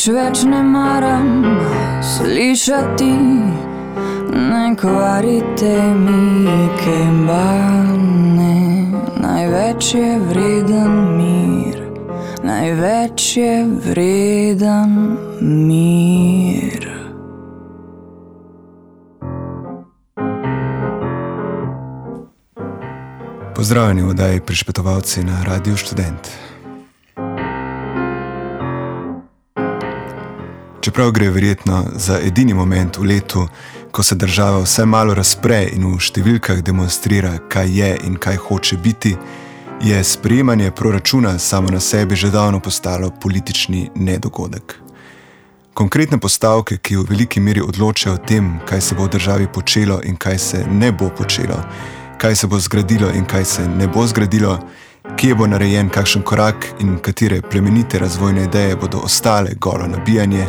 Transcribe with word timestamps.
Nič 0.00 0.14
več 0.16 0.42
ne 0.48 0.62
maram 0.64 1.42
slišati, 2.00 3.08
ne 4.32 4.62
kvarite 4.80 5.74
mi 5.92 6.70
kembane. 6.80 8.56
Največ 9.20 9.92
je 9.98 10.08
vreden 10.24 10.96
mir, 11.20 11.84
največ 12.40 13.28
je 13.36 13.52
vreden 13.84 14.98
mir. 15.44 16.88
Pozdravljeni 23.52 24.08
v 24.08 24.14
oddaji 24.16 24.40
Prišpetovalci 24.40 25.28
na 25.28 25.44
Radio 25.44 25.76
Student. 25.76 26.49
Čeprav 30.80 31.10
gre 31.10 31.30
verjetno 31.30 31.84
za 31.94 32.18
edini 32.24 32.54
moment 32.54 32.96
v 32.98 33.02
letu, 33.02 33.48
ko 33.92 34.02
se 34.02 34.14
država 34.14 34.62
vse 34.62 34.86
malo 34.86 35.14
razpre 35.14 35.58
in 35.72 35.84
v 35.84 35.98
številkah 36.00 36.62
demonstrira, 36.64 37.34
kaj 37.52 37.68
je 37.68 37.90
in 38.08 38.16
kaj 38.16 38.38
hoče 38.46 38.78
biti, 38.80 39.12
je 39.84 40.04
sprejemanje 40.04 40.70
proračuna 40.70 41.38
samo 41.38 41.68
na 41.68 41.80
sebi 41.80 42.16
že 42.16 42.30
davno 42.30 42.60
postalo 42.60 43.10
politični 43.10 43.90
nedogodek. 43.94 44.78
Konkretne 45.74 46.18
postavke, 46.18 46.76
ki 46.76 46.96
v 46.96 47.04
veliki 47.10 47.40
meri 47.40 47.60
odločajo 47.60 48.14
o 48.14 48.24
tem, 48.24 48.58
kaj 48.64 48.80
se 48.80 48.94
bo 48.94 49.04
v 49.04 49.12
državi 49.18 49.52
počelo 49.52 50.00
in 50.04 50.16
kaj 50.16 50.38
se 50.38 50.64
ne 50.70 50.92
bo 50.92 51.10
počelo, 51.12 51.60
kaj 52.18 52.36
se 52.36 52.46
bo 52.46 52.58
zgradilo 52.58 53.12
in 53.12 53.24
kaj 53.24 53.44
se 53.44 53.68
ne 53.68 53.88
bo 53.88 54.06
zgradilo, 54.06 54.58
kje 55.16 55.34
bo 55.34 55.46
narejen 55.46 55.88
kakšen 55.88 56.22
korak 56.22 56.66
in 56.80 56.98
katere 56.98 57.42
plemenite 57.42 57.98
razvojne 57.98 58.44
ideje 58.44 58.76
bodo 58.76 58.98
ostale 58.98 59.54
golo 59.54 59.86
nabijanje. 59.86 60.46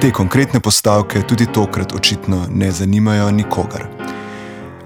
Te 0.00 0.10
konkretne 0.10 0.60
postavke 0.60 1.22
tudi 1.22 1.46
tokrat 1.46 1.92
očitno 1.92 2.46
ne 2.50 2.70
zanimajo 2.70 3.30
nikogar. 3.30 3.86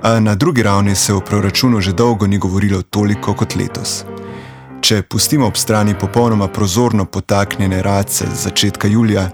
A 0.02 0.20
na 0.20 0.34
drugi 0.34 0.62
ravni 0.62 0.94
se 0.94 1.12
v 1.12 1.20
proračunu 1.20 1.80
že 1.80 1.92
dolgo 1.92 2.26
ni 2.26 2.38
govorilo 2.38 2.82
toliko 2.82 3.34
kot 3.34 3.56
letos. 3.56 4.04
Če 4.80 5.02
pustimo 5.02 5.46
ob 5.46 5.56
strani 5.56 5.94
popolnoma 5.94 6.48
prozorno 6.48 7.04
potaknjene 7.04 7.82
race 7.82 8.26
z 8.34 8.42
začetka 8.42 8.88
julija, 8.88 9.30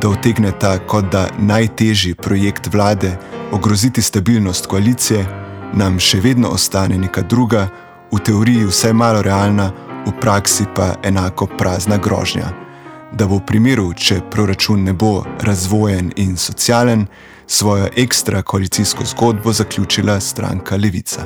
da 0.00 0.08
otegne 0.08 0.52
ta 0.60 0.78
kot 0.78 1.12
da 1.12 1.28
najtežji 1.38 2.14
projekt 2.14 2.66
vlade 2.72 3.16
ogroziti 3.52 4.02
stabilnost 4.02 4.66
koalicije, 4.66 5.26
nam 5.74 5.98
še 5.98 6.20
vedno 6.20 6.48
ostane 6.48 6.98
neka 6.98 7.22
druga, 7.22 7.68
v 8.12 8.20
teoriji 8.24 8.64
vsaj 8.66 8.92
malo 8.92 9.22
realna, 9.22 9.72
v 10.06 10.12
praksi 10.20 10.64
pa 10.74 10.94
enako 11.02 11.46
prazna 11.46 11.96
grožnja 11.96 12.68
da 13.12 13.26
bo 13.26 13.38
v 13.38 13.46
primeru, 13.46 13.92
če 13.96 14.20
proračun 14.30 14.84
ne 14.84 14.92
bo 14.92 15.22
razvojen 15.40 16.12
in 16.16 16.36
socialen, 16.36 17.06
svojo 17.46 17.88
ekstra 17.96 18.42
koalicijsko 18.42 19.04
zgodbo 19.04 19.52
zaključila 19.52 20.20
stranka 20.20 20.76
Levica. 20.76 21.24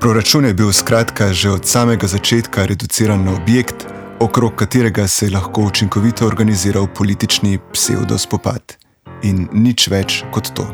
Proračun 0.00 0.44
je 0.44 0.54
bil 0.54 0.72
skratka 0.72 1.32
že 1.32 1.50
od 1.50 1.66
samega 1.66 2.06
začetka 2.06 2.66
reduciran 2.66 3.24
na 3.24 3.36
objekt, 3.38 3.86
okrog 4.20 4.54
katerega 4.54 5.06
se 5.08 5.26
je 5.26 5.30
lahko 5.30 5.62
učinkovito 5.62 6.26
organiziral 6.26 6.86
politični 6.86 7.58
pseudospopad. 7.72 8.81
In 9.22 9.48
nič 9.52 9.88
več 9.88 10.24
kot 10.30 10.50
to. 10.54 10.66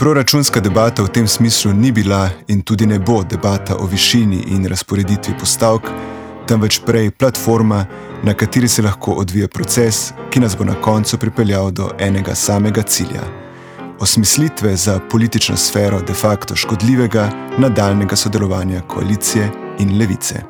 Proračunska 0.00 0.60
debata 0.60 1.02
v 1.02 1.08
tem 1.12 1.28
smislu 1.28 1.72
ni 1.72 1.92
bila 1.92 2.30
in 2.48 2.62
tudi 2.62 2.86
ne 2.86 2.98
bo 2.98 3.22
debata 3.22 3.76
o 3.76 3.86
višini 3.86 4.44
in 4.48 4.64
razporeditvi 4.64 5.34
postavk, 5.40 5.90
temveč 6.48 6.80
prej 6.86 7.10
platforma, 7.10 7.84
na 8.22 8.34
kateri 8.34 8.68
se 8.68 8.82
lahko 8.82 9.12
odvija 9.12 9.48
proces, 9.48 10.12
ki 10.30 10.40
nas 10.40 10.56
bo 10.56 10.64
na 10.64 10.74
koncu 10.74 11.18
pripeljal 11.18 11.70
do 11.70 11.90
enega 11.98 12.34
samega 12.34 12.82
cilja: 12.82 13.20
osmislitve 14.00 14.76
za 14.76 14.98
politično 15.10 15.56
sfero 15.56 16.00
de 16.00 16.14
facto 16.14 16.56
škodljivega 16.56 17.28
nadaljnega 17.58 18.16
sodelovanja 18.16 18.80
koalicije 18.80 19.50
in 19.78 19.98
levice. 19.98 20.40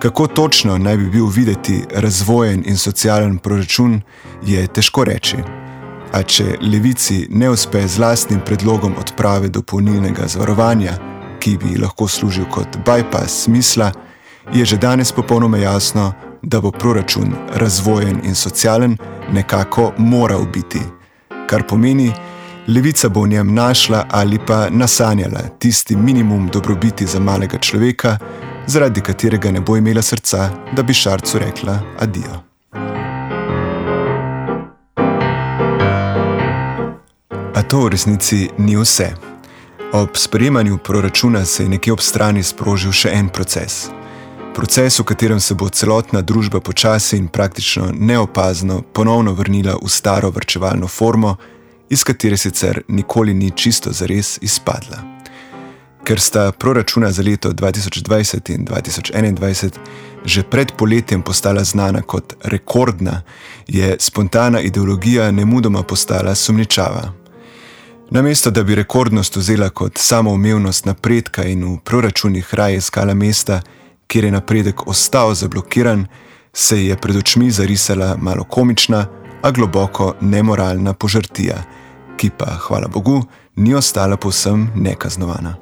Kako 0.00 0.26
točno 0.26 0.78
naj 0.78 0.96
bi 0.96 1.10
bil 1.10 1.26
videti 1.26 1.84
razvojen 1.94 2.62
in 2.66 2.76
socialen 2.76 3.38
proračun, 3.38 4.00
je 4.46 4.66
težko 4.66 5.04
reči. 5.04 5.36
A 6.12 6.22
če 6.22 6.56
levici 6.60 7.26
ne 7.30 7.50
uspe 7.50 7.86
z 7.86 7.98
lastnim 8.02 8.40
predlogom 8.46 8.96
odprave 8.98 9.48
dopolnilnega 9.48 10.26
zavarovanja, 10.26 10.96
ki 11.40 11.56
bi 11.56 11.76
lahko 11.78 12.08
služil 12.08 12.48
kot 12.50 12.80
bypass 12.86 13.44
smisla, 13.44 13.92
je 14.52 14.64
že 14.64 14.76
danes 14.76 15.12
popolnoma 15.12 15.58
jasno, 15.58 16.12
da 16.42 16.60
bo 16.60 16.70
proračun 16.70 17.34
razvojen 17.54 18.20
in 18.24 18.34
socialen 18.34 18.96
nekako 19.32 19.92
moral 19.98 20.46
biti. 20.52 20.80
Kar 21.46 21.62
pomeni, 21.68 22.12
levica 22.66 23.08
bo 23.08 23.22
v 23.22 23.28
njem 23.28 23.54
našla 23.54 24.06
ali 24.10 24.38
pa 24.46 24.68
nasanjala 24.70 25.40
tisti 25.58 25.96
minimum 25.96 26.48
dobrobiti 26.52 27.06
za 27.06 27.20
malega 27.20 27.58
človeka, 27.58 28.18
zaradi 28.66 29.00
katerega 29.00 29.50
ne 29.50 29.60
bo 29.60 29.76
imela 29.76 30.02
srca, 30.02 30.50
da 30.72 30.82
bi 30.82 30.94
šarcu 30.94 31.38
rekla 31.38 31.78
adijo. 31.98 32.49
A 37.60 37.62
to 37.62 37.84
v 37.84 37.92
resnici 37.92 38.48
ni 38.58 38.72
vse. 38.76 39.12
Ob 39.92 40.16
sprejemanju 40.16 40.78
proračuna 40.78 41.44
se 41.44 41.62
je 41.62 41.68
nekje 41.68 41.92
ob 41.92 42.00
strani 42.00 42.42
sprožil 42.42 42.92
še 42.92 43.10
en 43.12 43.28
proces. 43.28 43.90
Proces, 44.56 44.96
v 44.98 45.04
katerem 45.04 45.40
se 45.40 45.54
bo 45.54 45.68
celotna 45.68 46.22
družba 46.24 46.60
počasi 46.64 47.18
in 47.20 47.28
praktično 47.28 47.90
neopazno 47.92 48.80
ponovno 48.80 49.36
vrnila 49.36 49.76
v 49.76 49.92
staro 49.92 50.30
vrčevalno 50.30 50.88
formo, 50.88 51.36
iz 51.90 52.04
katere 52.04 52.40
sicer 52.40 52.80
nikoli 52.88 53.34
ni 53.34 53.50
čisto 53.50 53.92
zares 53.92 54.38
izpadla. 54.40 55.04
Ker 56.04 56.20
sta 56.20 56.52
proračuna 56.52 57.12
za 57.12 57.22
leto 57.22 57.52
2020 57.52 58.54
in 58.54 58.64
2021 58.64 59.76
že 60.24 60.42
pred 60.42 60.72
poletjem 60.72 61.22
postala 61.22 61.64
znana 61.64 62.02
kot 62.02 62.34
rekordna, 62.44 63.22
je 63.68 63.96
spontana 64.00 64.60
ideologija 64.60 65.30
nemudoma 65.30 65.82
postala 65.82 66.34
sumničava. 66.34 67.19
Namesto 68.10 68.50
da 68.50 68.62
bi 68.62 68.74
rekordnost 68.74 69.36
vzela 69.36 69.68
kot 69.68 69.98
samoumevnost 69.98 70.84
napredka 70.84 71.44
in 71.44 71.64
v 71.64 71.76
proračunih 71.84 72.54
raje 72.54 72.76
iskala 72.76 73.14
mesta, 73.14 73.60
kjer 74.06 74.24
je 74.24 74.30
napredek 74.30 74.86
ostal 74.86 75.34
zablokiran, 75.34 76.06
se 76.52 76.84
je 76.84 76.96
pred 76.96 77.16
očmi 77.16 77.50
zarisala 77.50 78.16
malo 78.18 78.44
komična, 78.44 79.06
a 79.42 79.50
globoko 79.50 80.14
nemoralna 80.20 80.92
požrtija, 80.92 81.62
ki 82.16 82.30
pa, 82.38 82.46
hvala 82.46 82.88
Bogu, 82.88 83.22
ni 83.56 83.74
ostala 83.74 84.16
povsem 84.16 84.68
nekaznovana. 84.74 85.56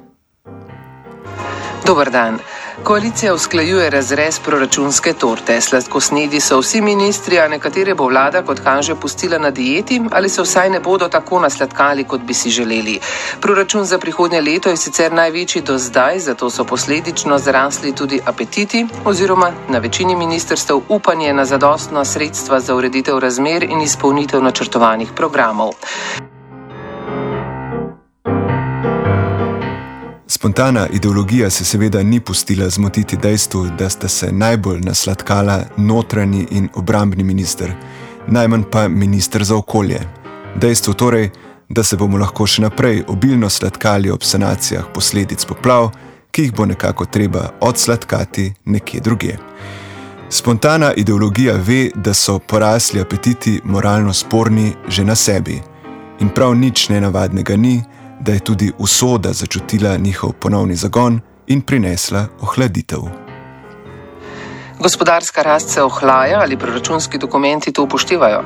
Dober 1.85 2.11
dan. 2.11 2.39
Koalicija 2.83 3.33
usklajuje 3.33 3.89
razrez 3.89 4.39
proračunske 4.39 5.13
torte. 5.13 5.61
Sladkosnedi 5.61 6.39
so 6.39 6.59
vsi 6.59 6.81
ministri, 6.81 7.39
a 7.39 7.47
nekatere 7.47 7.93
bo 7.95 8.07
vlada, 8.07 8.41
kot 8.41 8.59
kaže, 8.63 8.95
pustila 8.95 9.37
na 9.37 9.51
dieti 9.51 10.01
ali 10.11 10.29
se 10.29 10.41
vsaj 10.41 10.69
ne 10.69 10.79
bodo 10.79 11.07
tako 11.07 11.39
nasladkali, 11.39 12.03
kot 12.03 12.21
bi 12.21 12.33
si 12.33 12.49
želeli. 12.49 12.99
Proračun 13.41 13.85
za 13.85 13.99
prihodnje 13.99 14.41
leto 14.41 14.69
je 14.69 14.77
sicer 14.77 15.13
največji 15.13 15.61
do 15.61 15.77
zdaj, 15.77 16.19
zato 16.19 16.49
so 16.49 16.63
posledično 16.63 17.37
zrasli 17.39 17.95
tudi 17.95 18.21
apetiti 18.25 18.87
oziroma 19.05 19.51
na 19.69 19.79
večini 19.79 20.15
ministrstv 20.15 20.73
upanje 20.89 21.33
na 21.33 21.45
zadostno 21.45 22.05
sredstva 22.05 22.59
za 22.59 22.75
ureditev 22.75 23.19
razmer 23.19 23.63
in 23.63 23.81
izpolnitev 23.81 24.43
načrtovanih 24.43 25.09
programov. 25.15 25.73
Spontana 30.39 30.87
ideologija 30.87 31.49
se 31.49 31.65
seveda 31.65 32.03
ni 32.03 32.19
pustila 32.19 32.69
zmotiti 32.69 33.17
dejstvu, 33.17 33.65
da 33.77 33.89
sta 33.89 34.07
se 34.07 34.31
najbolj 34.31 34.79
nasladkala 34.79 35.63
notranji 35.77 36.47
in 36.51 36.69
obrambni 36.75 37.23
minister, 37.23 37.73
najmanj 38.27 38.63
pa 38.71 38.87
minister 38.87 39.43
za 39.43 39.55
okolje. 39.55 39.99
Dejstvo 40.55 40.93
torej, 40.93 41.29
da 41.69 41.83
se 41.83 41.97
bomo 41.97 42.17
lahko 42.17 42.47
še 42.47 42.61
naprej 42.61 43.03
obilno 43.07 43.49
sladkali 43.49 44.11
ob 44.11 44.23
sanacijah 44.23 44.87
posledic 44.93 45.43
poplav, 45.45 45.91
ki 46.31 46.47
jih 46.47 46.55
bo 46.55 46.65
nekako 46.65 47.05
treba 47.05 47.49
odsladkati 47.59 48.53
nekje 48.65 49.01
drugje. 49.01 49.37
Spontana 50.29 50.93
ideologija 50.93 51.59
ve, 51.67 51.89
da 51.95 52.13
so 52.13 52.39
porasli 52.39 53.01
apetiti 53.01 53.59
moralno 53.63 54.13
sporni 54.13 54.71
že 54.87 55.03
na 55.03 55.15
sebi. 55.15 55.61
In 56.19 56.29
prav 56.29 56.55
nič 56.55 56.89
nenavadnega 56.89 57.57
ni, 57.57 57.81
da 58.19 58.31
je 58.31 58.39
tudi 58.39 58.71
usoda 58.77 59.33
začutila 59.33 59.97
njihov 59.97 60.31
ponovni 60.39 60.75
zagon 60.75 61.19
in 61.47 61.61
prinesla 61.61 62.25
ohladitev. 62.41 62.99
Gospodarska 64.79 65.41
rast 65.41 65.69
se 65.69 65.83
ohlaja 65.83 66.39
ali 66.39 66.57
proračunski 66.57 67.17
dokumenti 67.17 67.71
to 67.71 67.83
upoštevajo? 67.83 68.43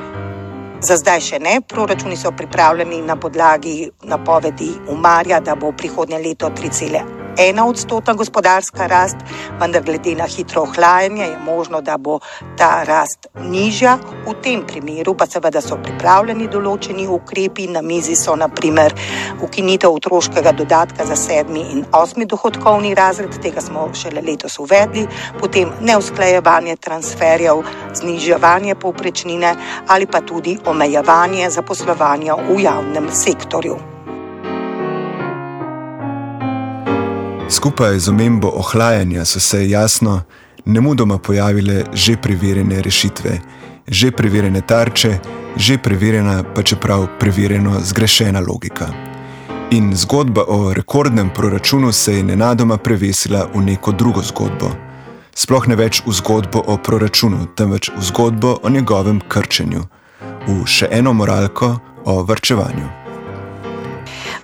Za 0.80 0.96
zdaj 0.96 1.20
še 1.20 1.38
ne. 1.38 1.60
Proračuni 1.68 2.16
so 2.16 2.32
pripravljeni 2.36 3.02
na 3.02 3.16
podlagi 3.16 3.90
napovedi 4.02 4.72
Umarja, 4.88 5.40
da 5.40 5.54
bo 5.54 5.72
prihodnje 5.72 6.18
leto 6.18 6.50
3,1 6.50 7.23
ena 7.38 7.66
odstotna 7.66 8.14
gospodarska 8.14 8.86
rast, 8.86 9.16
vendar 9.60 9.82
glede 9.82 10.14
na 10.14 10.26
hitro 10.26 10.62
ohlajanje 10.62 11.24
je 11.24 11.38
možno, 11.44 11.80
da 11.80 11.96
bo 11.98 12.18
ta 12.58 12.82
rast 12.84 13.26
nižja. 13.40 13.98
V 14.26 14.34
tem 14.42 14.62
primeru 14.66 15.14
pa 15.14 15.26
seveda 15.26 15.60
so 15.60 15.76
pripravljeni 15.82 16.48
določeni 16.48 17.06
ukrepi. 17.08 17.68
Na 17.74 17.82
mizi 17.82 18.16
so 18.16 18.36
naprimer 18.36 18.94
ukinitev 19.42 19.92
otroškega 19.92 20.52
dodatka 20.52 21.06
za 21.06 21.16
sedmi 21.16 21.64
in 21.72 21.84
osmi 21.92 22.26
dohodkovni 22.26 22.94
razred, 22.94 23.38
tega 23.42 23.60
smo 23.60 23.88
šele 23.94 24.22
letos 24.22 24.58
uvedli, 24.58 25.06
potem 25.40 25.72
neusklajevanje 25.80 26.76
transferjev, 26.76 27.64
zniževanje 27.94 28.74
povprečnine 28.74 29.56
ali 29.88 30.06
pa 30.06 30.20
tudi 30.20 30.58
omejevanje 30.66 31.50
zaposlovanja 31.50 32.34
v 32.48 32.60
javnem 32.62 33.10
sektorju. 33.10 33.93
Skupaj 37.48 37.98
z 37.98 38.08
omembo 38.08 38.48
ohlajanja 38.48 39.24
so 39.24 39.40
se 39.40 39.68
jasno, 39.68 40.22
ne 40.64 40.80
mudoma 40.80 41.18
pojavile 41.18 41.84
že 41.92 42.16
preverjene 42.16 42.82
rešitve, 42.82 43.38
že 43.88 44.10
preverjene 44.10 44.60
tarče, 44.60 45.18
že 45.56 45.78
preverjena, 45.78 46.42
pa 46.54 46.62
čeprav 46.62 47.06
preverjeno 47.20 47.80
zgrešena 47.80 48.40
logika. 48.40 48.88
In 49.70 49.96
zgodba 49.96 50.44
o 50.48 50.74
rekordnem 50.74 51.30
proračunu 51.34 51.92
se 51.92 52.16
je 52.16 52.22
nenadoma 52.22 52.76
prevesila 52.76 53.46
v 53.54 53.60
neko 53.60 53.92
drugo 53.92 54.22
zgodbo. 54.22 54.70
Sploh 55.34 55.68
ne 55.68 55.76
več 55.76 56.02
v 56.06 56.12
zgodbo 56.12 56.62
o 56.66 56.76
proračunu, 56.76 57.46
temveč 57.56 57.90
v 57.96 58.02
zgodbo 58.02 58.58
o 58.62 58.70
njegovem 58.70 59.20
krčenju, 59.28 59.82
v 60.46 60.60
še 60.66 60.88
eno 60.90 61.12
moralko 61.12 61.76
o 62.04 62.22
vrčevanju. 62.22 63.03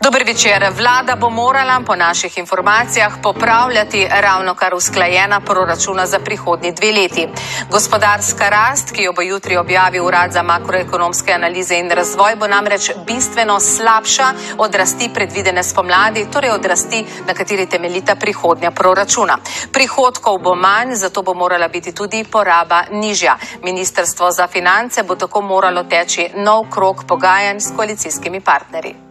Dober 0.03 0.25
večer. 0.25 0.73
Vlada 0.77 1.17
bo 1.17 1.31
morala 1.31 1.81
po 1.87 1.97
naših 1.97 2.39
informacijah 2.39 3.13
popravljati 3.23 4.09
ravno 4.11 4.55
kar 4.55 4.75
usklajena 4.75 5.41
proračuna 5.41 6.07
za 6.07 6.19
prihodnji 6.19 6.73
dve 6.73 6.93
leti. 6.93 7.29
Gospodarska 7.71 8.49
rast, 8.49 8.91
ki 8.91 9.03
jo 9.03 9.13
bo 9.13 9.23
jutri 9.23 9.57
objavil 9.57 10.07
Urad 10.07 10.33
za 10.33 10.43
makroekonomske 10.43 11.33
analize 11.33 11.79
in 11.79 11.91
razvoj, 11.91 12.37
bo 12.37 12.47
namreč 12.47 12.91
bistveno 13.07 13.61
slabša 13.61 14.33
od 14.59 14.75
rasti 14.75 15.11
predvidene 15.15 15.63
spomladi, 15.63 16.27
torej 16.33 16.51
od 16.51 16.65
rasti, 16.65 17.05
na 17.27 17.35
kateri 17.35 17.67
temeljita 17.67 18.15
prihodnja 18.17 18.71
proračuna. 18.71 19.39
Prihodkov 19.73 20.39
bo 20.39 20.55
manj, 20.55 20.95
zato 20.95 21.23
bo 21.23 21.35
morala 21.35 21.69
biti 21.69 21.95
tudi 21.95 22.25
poraba 22.25 22.83
nižja. 22.91 23.37
Ministrstvo 23.63 24.31
za 24.31 24.47
finance 24.47 25.03
bo 25.03 25.15
tako 25.15 25.41
moralo 25.41 25.85
teči 25.85 26.29
nov 26.35 26.71
krok 26.71 27.05
pogajanj 27.09 27.61
s 27.61 27.73
koalicijskimi 27.77 28.41
partnerji. 28.41 29.10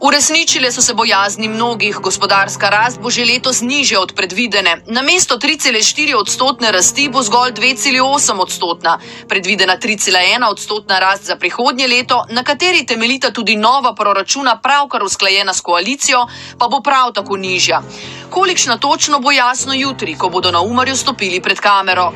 Uresničile 0.00 0.72
so 0.72 0.82
se 0.82 0.94
bojazni 0.94 1.48
mnogih, 1.48 1.96
gospodarska 1.96 2.68
rast 2.68 3.00
bo 3.00 3.10
že 3.10 3.24
letos 3.24 3.60
nižja 3.60 4.00
od 4.00 4.12
predvidene. 4.12 4.82
Na 4.86 5.02
mesto 5.02 5.38
3,4 5.38 6.14
odstotne 6.14 6.72
rasti 6.72 7.08
bo 7.08 7.22
zgolj 7.22 7.52
2,8 7.52 8.40
odstotna. 8.40 8.98
Predvidena 9.28 9.78
3,1 9.78 10.50
odstotna 10.50 10.98
rast 10.98 11.24
za 11.24 11.36
prihodnje 11.36 11.88
leto, 11.88 12.24
na 12.30 12.44
kateri 12.44 12.86
temeljita 12.86 13.30
tudi 13.30 13.56
nova 13.56 13.94
proračuna, 13.94 14.58
pravkar 14.60 15.02
usklajena 15.02 15.54
s 15.54 15.60
koalicijo, 15.60 16.26
pa 16.58 16.68
bo 16.68 16.80
prav 16.80 17.12
tako 17.12 17.36
nižja. 17.36 17.82
Kolikšna 18.30 18.78
točno 18.78 19.18
bo 19.18 19.32
jasno 19.32 19.72
jutri, 19.74 20.14
ko 20.18 20.28
bodo 20.28 20.50
na 20.50 20.60
umarju 20.60 20.96
stopili 20.96 21.40
pred 21.40 21.60
kamero. 21.60 22.12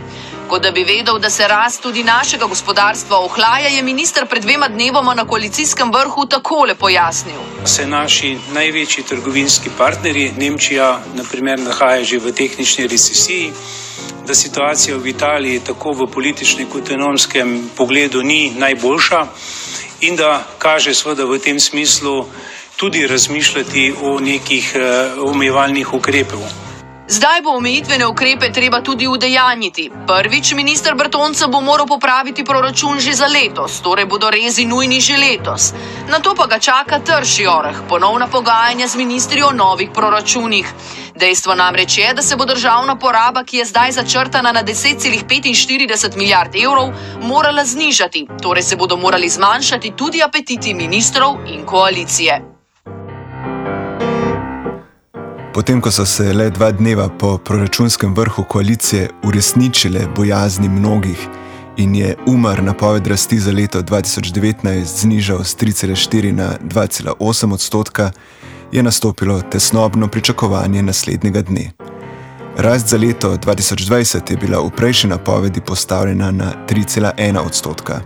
Kot 0.50 0.62
da 0.62 0.70
bi 0.70 0.82
vedel, 0.84 1.18
da 1.18 1.30
se 1.30 1.46
rast 1.48 1.82
tudi 1.82 2.02
našega 2.04 2.46
gospodarstva 2.46 3.18
ohlaja, 3.18 3.68
je 3.68 3.82
minister 3.82 4.26
pred 4.26 4.42
dvema 4.42 4.68
dnevoma 4.68 5.14
na 5.14 5.24
koalicijskem 5.26 5.92
vrhu 5.92 6.24
takole 6.26 6.74
pojasnil. 6.74 7.38
Se 7.64 7.86
naši 7.86 8.38
največji 8.52 9.04
trgovinski 9.04 9.70
partnerji, 9.78 10.32
Nemčija, 10.38 10.88
naprimer, 11.14 11.60
nahaja 11.60 12.04
že 12.04 12.18
v 12.18 12.32
tehnični 12.32 12.86
recesiji, 12.86 13.52
da 14.26 14.34
situacija 14.34 14.96
v 14.96 15.06
Italiji 15.06 15.60
tako 15.66 15.92
v 15.92 16.08
političnem 16.10 16.66
kot 16.66 16.90
ekonomskem 16.90 17.70
pogledu 17.76 18.22
ni 18.22 18.50
najboljša 18.50 19.26
in 20.00 20.16
da 20.16 20.42
kaže 20.58 20.94
seveda 20.94 21.24
v 21.30 21.38
tem 21.38 21.60
smislu 21.60 22.26
tudi 22.76 23.06
razmišljati 23.06 23.94
o 24.02 24.18
nekih 24.20 24.74
uh, 24.74 25.30
omejevalnih 25.30 25.94
ukrepih. 25.94 26.69
Zdaj 27.10 27.40
bo 27.42 27.50
omejitvene 27.50 28.06
ukrepe 28.06 28.52
treba 28.52 28.80
tudi 28.80 29.06
udejanjiti. 29.06 29.90
Prvič, 30.06 30.52
minister 30.54 30.94
Brtonca 30.94 31.46
bo 31.46 31.60
moral 31.60 31.86
popraviti 31.86 32.44
proračun 32.44 33.00
že 33.00 33.12
za 33.12 33.26
letos, 33.26 33.80
torej 33.82 34.06
bodo 34.06 34.30
rezi 34.30 34.64
nujni 34.64 35.00
že 35.00 35.16
letos. 35.16 35.74
Na 36.06 36.20
to 36.20 36.34
pa 36.34 36.46
ga 36.46 36.58
čaka 36.58 37.00
trši 37.02 37.46
oreh, 37.46 37.80
ponovna 37.88 38.28
pogajanja 38.30 38.86
z 38.86 38.96
ministri 38.96 39.42
o 39.42 39.50
novih 39.50 39.90
proračunih. 39.94 40.70
Dejstvo 41.18 41.54
namreč 41.54 41.98
je, 41.98 42.14
da 42.14 42.22
se 42.22 42.36
bo 42.36 42.44
državna 42.44 42.94
poraba, 42.94 43.42
ki 43.44 43.56
je 43.56 43.64
zdaj 43.64 43.92
začrtana 43.92 44.52
na 44.52 44.62
10,45 44.62 46.16
milijard 46.16 46.54
evrov, 46.54 46.94
morala 47.22 47.64
znižati, 47.64 48.26
torej 48.42 48.62
se 48.62 48.76
bodo 48.76 48.96
morali 48.96 49.28
zmanjšati 49.28 49.92
tudi 49.96 50.22
apetiti 50.22 50.74
ministrov 50.74 51.42
in 51.46 51.66
koalicije. 51.66 52.59
Potem, 55.54 55.80
ko 55.80 55.90
so 55.90 56.04
se 56.06 56.32
le 56.32 56.50
dva 56.50 56.70
dneva 56.70 57.08
po 57.08 57.38
proračunskem 57.38 58.14
vrhu 58.14 58.44
koalicije 58.44 59.08
uresničile 59.22 60.06
bojazni 60.16 60.68
mnogih 60.68 61.18
in 61.76 61.94
je 61.94 62.16
umar 62.26 62.62
napoved 62.62 63.06
rasti 63.06 63.38
za 63.38 63.52
leto 63.52 63.82
2019 63.82 64.84
znižal 64.84 65.44
z 65.44 65.56
3,4 65.56 66.32
na 66.32 66.54
2,8 66.62 67.52
odstotka, 67.52 68.10
je 68.72 68.82
nastopilo 68.82 69.42
tesnobno 69.42 70.08
pričakovanje 70.08 70.82
naslednjega 70.82 71.42
dne. 71.42 71.70
Rast 72.56 72.88
za 72.88 72.96
leto 72.96 73.36
2020 73.36 74.30
je 74.30 74.36
bila 74.36 74.60
v 74.60 74.70
prejšnji 74.70 75.10
napovedi 75.10 75.60
postavljena 75.60 76.30
na 76.30 76.52
3,1 76.68 77.38
odstotka. 77.38 78.00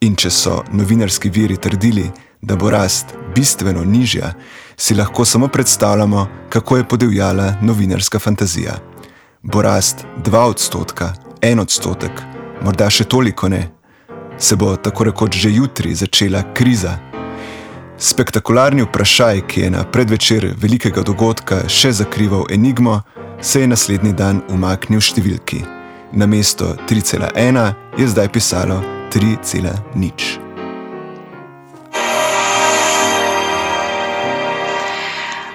In 0.00 0.16
če 0.16 0.30
so 0.30 0.62
novinarski 0.72 1.30
viri 1.30 1.56
trdili, 1.56 2.10
da 2.42 2.56
bo 2.56 2.70
rast 2.70 3.06
bistveno 3.34 3.84
nižja, 3.84 4.32
si 4.76 4.94
lahko 4.94 5.24
samo 5.24 5.48
predstavljamo, 5.48 6.28
kako 6.48 6.76
je 6.76 6.88
podivjala 6.88 7.54
novinarska 7.62 8.18
fantazija. 8.18 8.74
Bo 9.42 9.62
rast 9.62 10.04
2 10.24 10.36
odstotka, 10.36 11.12
1 11.40 11.60
odstotek, 11.60 12.22
morda 12.62 12.90
še 12.90 13.04
toliko 13.04 13.48
ne, 13.48 13.68
se 14.38 14.56
bo 14.56 14.76
tako 14.76 15.04
rekoč 15.04 15.36
že 15.36 15.50
jutri 15.50 15.94
začela 15.94 16.42
kriza. 16.54 16.98
Spektakularni 17.98 18.82
vprašaj, 18.82 19.40
ki 19.46 19.60
je 19.60 19.70
na 19.70 19.84
predvečer 19.84 20.54
velikega 20.58 21.02
dogodka 21.02 21.68
še 21.68 21.92
zakrival 21.92 22.46
enigmo, 22.50 23.00
se 23.40 23.60
je 23.60 23.68
naslednji 23.68 24.12
dan 24.12 24.42
umaknil 24.48 25.00
številki. 25.00 25.62
Na 26.12 26.26
mesto 26.26 26.74
3,1 26.88 27.74
je 27.98 28.08
zdaj 28.08 28.32
pisalo 28.32 28.80
3,0. 29.14 30.43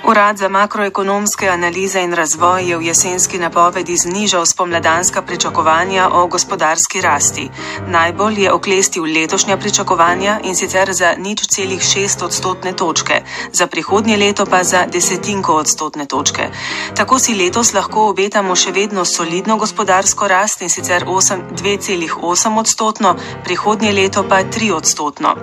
Urad 0.10 0.38
za 0.38 0.50
makroekonomske 0.50 1.50
analize 1.50 2.02
in 2.02 2.14
razvoj 2.14 2.70
je 2.70 2.78
v 2.78 2.82
jesenski 2.82 3.38
napovedi 3.38 3.98
znižal 3.98 4.46
spomladanska 4.46 5.22
pričakovanja 5.22 6.10
o 6.14 6.28
gospodarski 6.28 7.02
rasti. 7.02 7.50
Najbolj 7.88 8.42
je 8.44 8.54
oklestil 8.54 9.04
letošnja 9.04 9.58
pričakovanja 9.58 10.40
in 10.44 10.56
sicer 10.56 10.94
za 10.94 11.14
nič 11.18 11.48
celih 11.48 11.82
šest 11.82 12.22
odstotne 12.22 12.74
točke, 12.74 13.22
za 13.54 13.68
prihodnje 13.68 14.18
leto 14.18 14.46
pa 14.46 14.64
za 14.64 14.86
desetinko 14.86 15.54
odstotne 15.54 16.06
točke. 16.06 16.50
Tako 16.96 17.20
si 17.20 17.36
letos 17.36 17.74
lahko 17.74 18.08
obetamo 18.10 18.56
še 18.56 18.72
vedno 18.72 19.06
solidno 19.06 19.58
gospodarsko 19.58 20.28
rast 20.28 20.62
in 20.62 20.70
sicer 20.70 21.06
2,8 21.06 22.60
odstotno, 22.60 23.16
prihodnje 23.44 23.92
leto 23.92 24.26
pa 24.30 24.42
3 24.44 24.72
odstotno. 24.74 25.36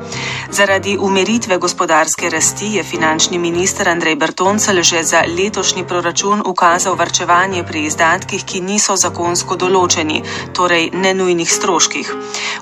Zaradi 0.51 0.99
umeritve 0.99 1.59
gospodarske 1.59 2.31
rasti 2.31 2.75
je 2.75 2.83
finančni 2.83 3.39
minister 3.39 3.89
Andrej 3.89 4.17
Berton 4.17 4.56
Bertoncel 4.57 4.81
že 4.81 5.05
za 5.05 5.21
letošnji 5.29 5.85
proračun 5.85 6.41
ukazal 6.41 6.97
varčevanje 6.97 7.61
pri 7.61 7.85
izdatkih, 7.93 8.41
ki 8.41 8.65
niso 8.65 8.97
zakonsko 8.97 9.53
določeni, 9.53 10.23
torej 10.57 10.97
nenujnih 10.97 11.45
stroških. 11.45 12.09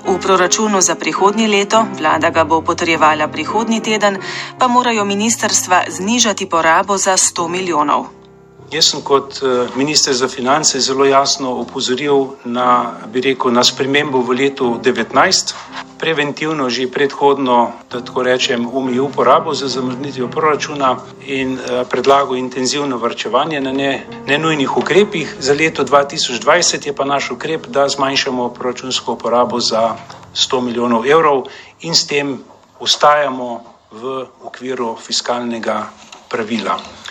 V 0.03 0.17
proračunu 0.19 0.83
za 0.83 0.99
prihodnje 0.99 1.47
leto, 1.47 1.87
vlada 1.95 2.35
ga 2.35 2.43
bo 2.43 2.59
potrjevala 2.59 3.31
prihodnji 3.31 3.79
teden, 3.79 4.19
pa 4.59 4.67
morajo 4.67 5.07
ministerstva 5.07 5.87
znižati 5.87 6.51
porabo 6.51 6.99
za 6.99 7.15
100 7.15 7.47
milijonov. 7.47 8.24
Jaz 8.71 8.87
sem 8.89 9.01
kot 9.05 9.37
eh, 9.43 9.67
minister 9.77 10.13
za 10.13 10.27
finance 10.27 10.79
zelo 10.79 11.05
jasno 11.05 11.51
opozoril 11.61 12.33
na, 12.45 12.97
bi 13.13 13.21
rekel, 13.21 13.53
na 13.53 13.63
spremembo 13.63 14.21
v 14.25 14.33
letu 14.33 14.81
2019, 14.81 15.53
preventivno 16.01 16.69
že 16.69 16.89
predhodno, 16.89 17.77
da 17.91 18.01
tako 18.01 18.23
rečem, 18.25 18.65
umil 18.65 19.05
uporabo 19.05 19.53
za 19.53 19.67
zamrznitev 19.69 20.31
proračuna 20.33 20.97
in 21.29 21.61
eh, 21.61 21.85
predlagal 21.85 22.35
intenzivno 22.37 22.97
vrčevanje 22.97 23.61
na 23.61 23.71
ne, 23.71 24.07
nenujnih 24.25 24.77
ukrepih. 24.77 25.37
Za 25.39 25.53
leto 25.53 25.85
2020 25.85 26.87
je 26.87 26.93
pa 26.93 27.05
naš 27.05 27.31
ukrep, 27.31 27.67
da 27.67 27.85
zmanjšamo 27.89 28.49
proračunsko 28.49 29.13
uporabo 29.13 29.59
za 29.59 29.95
100 30.33 30.61
milijonov 30.61 31.05
evrov 31.05 31.45
in 31.85 31.93
s 31.95 32.07
tem 32.07 32.41
ustajamo 32.79 33.63
v 33.91 34.25
okviru 34.41 34.97
fiskalnega 34.97 35.85
pravila. 36.29 37.04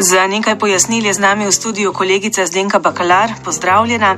Za 0.00 0.26
nekaj 0.26 0.56
pojasnil 0.58 1.06
je 1.06 1.12
z 1.12 1.20
nami 1.20 1.44
v 1.44 1.52
studiu 1.52 1.92
kolegica 1.92 2.46
Zdenka 2.46 2.78
Bakalar, 2.80 3.36
pozdravljena. 3.44 4.16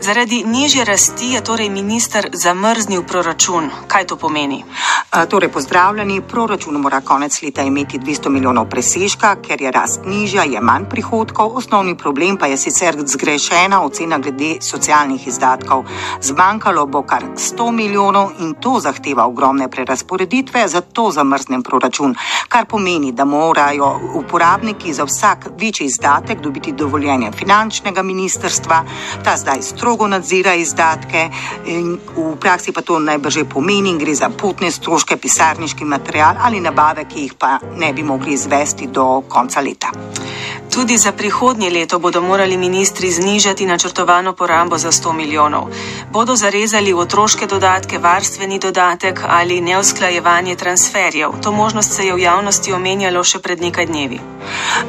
Zaradi 0.00 0.44
nižje 0.44 0.84
rasti 0.84 1.32
je 1.32 1.40
torej 1.40 1.72
minister 1.72 2.28
zamrznil 2.32 3.00
proračun. 3.02 3.70
Kaj 3.88 4.12
to 4.12 4.16
pomeni? 4.16 4.60
Torej, 5.12 5.48
pozdravljeni. 5.48 6.22
Proračun 6.28 6.80
mora 6.80 7.00
konec 7.00 7.42
leta 7.42 7.62
imeti 7.62 7.98
200 7.98 8.28
milijonov 8.28 8.68
presežka, 8.68 9.34
ker 9.44 9.62
je 9.62 9.70
rast 9.70 10.06
nižja, 10.06 10.42
je 10.42 10.60
manj 10.60 10.86
prihodkov. 10.90 11.56
Osnovni 11.56 11.96
problem 11.96 12.36
pa 12.36 12.46
je 12.46 12.56
sicer 12.56 12.96
zgrešena 13.06 13.82
ocena 13.84 14.18
glede 14.18 14.54
socialnih 14.60 15.26
izdatkov. 15.28 15.84
Zmanjkalo 16.20 16.86
bo 16.86 17.02
kar 17.02 17.26
100 17.36 17.70
milijonov 17.72 18.30
in 18.38 18.54
to 18.54 18.80
zahteva 18.80 19.26
ogromne 19.26 19.68
prerasporeditve, 19.68 20.68
zato 20.68 21.10
zamrznem 21.10 21.62
proračun. 21.62 22.14
Kar 22.48 22.64
pomeni, 22.66 23.12
da 23.12 23.24
morajo 23.24 24.00
uporabniki 24.14 24.94
za 24.94 25.04
vsak 25.04 25.46
večji 25.60 25.86
izdatek 25.86 26.40
dobiti 26.40 26.72
dovoljenje 26.72 27.32
finančnega 27.32 28.02
ministrstva, 28.02 28.84
ta 29.24 29.36
zdaj 29.36 29.62
strogo 29.62 30.08
nadzira 30.08 30.54
izdatke 30.54 31.28
in 31.66 31.98
v 32.16 32.36
praksi 32.40 32.72
pa 32.72 32.80
to 32.80 32.98
najbrže 32.98 33.44
pomeni, 33.44 33.98
gre 33.98 34.14
za 34.14 34.28
potne 34.28 34.70
stroške, 34.70 35.01
pisarniški 35.16 35.84
material 35.84 36.34
ali 36.40 36.60
nabave, 36.60 37.04
ki 37.04 37.20
jih 37.20 37.34
pa 37.38 37.58
ne 37.76 37.92
bi 37.92 38.02
mogli 38.02 38.32
izvesti 38.32 38.86
do 38.86 39.22
konca 39.28 39.60
leta. 39.60 39.92
Tudi 40.72 40.96
za 40.96 41.12
prihodnje 41.12 41.70
leto 41.70 41.98
bodo 41.98 42.20
morali 42.20 42.56
ministri 42.56 43.10
znižati 43.10 43.66
načrtovano 43.66 44.32
porabo 44.32 44.78
za 44.78 44.92
100 44.92 45.12
milijonov. 45.12 45.68
Bodo 46.10 46.36
zarezali 46.36 46.92
otroške 46.92 47.46
dodatke, 47.46 47.98
varstveni 47.98 48.58
dodatek 48.58 49.20
ali 49.28 49.60
neusklajevanje 49.60 50.56
transferjev. 50.56 51.30
To 51.42 51.52
možnost 51.52 51.92
se 51.92 52.06
je 52.06 52.14
v 52.14 52.18
javnosti 52.18 52.72
omenjalo 52.72 53.24
še 53.24 53.38
pred 53.38 53.60
nekaj 53.60 53.86
dnevi. 53.86 54.20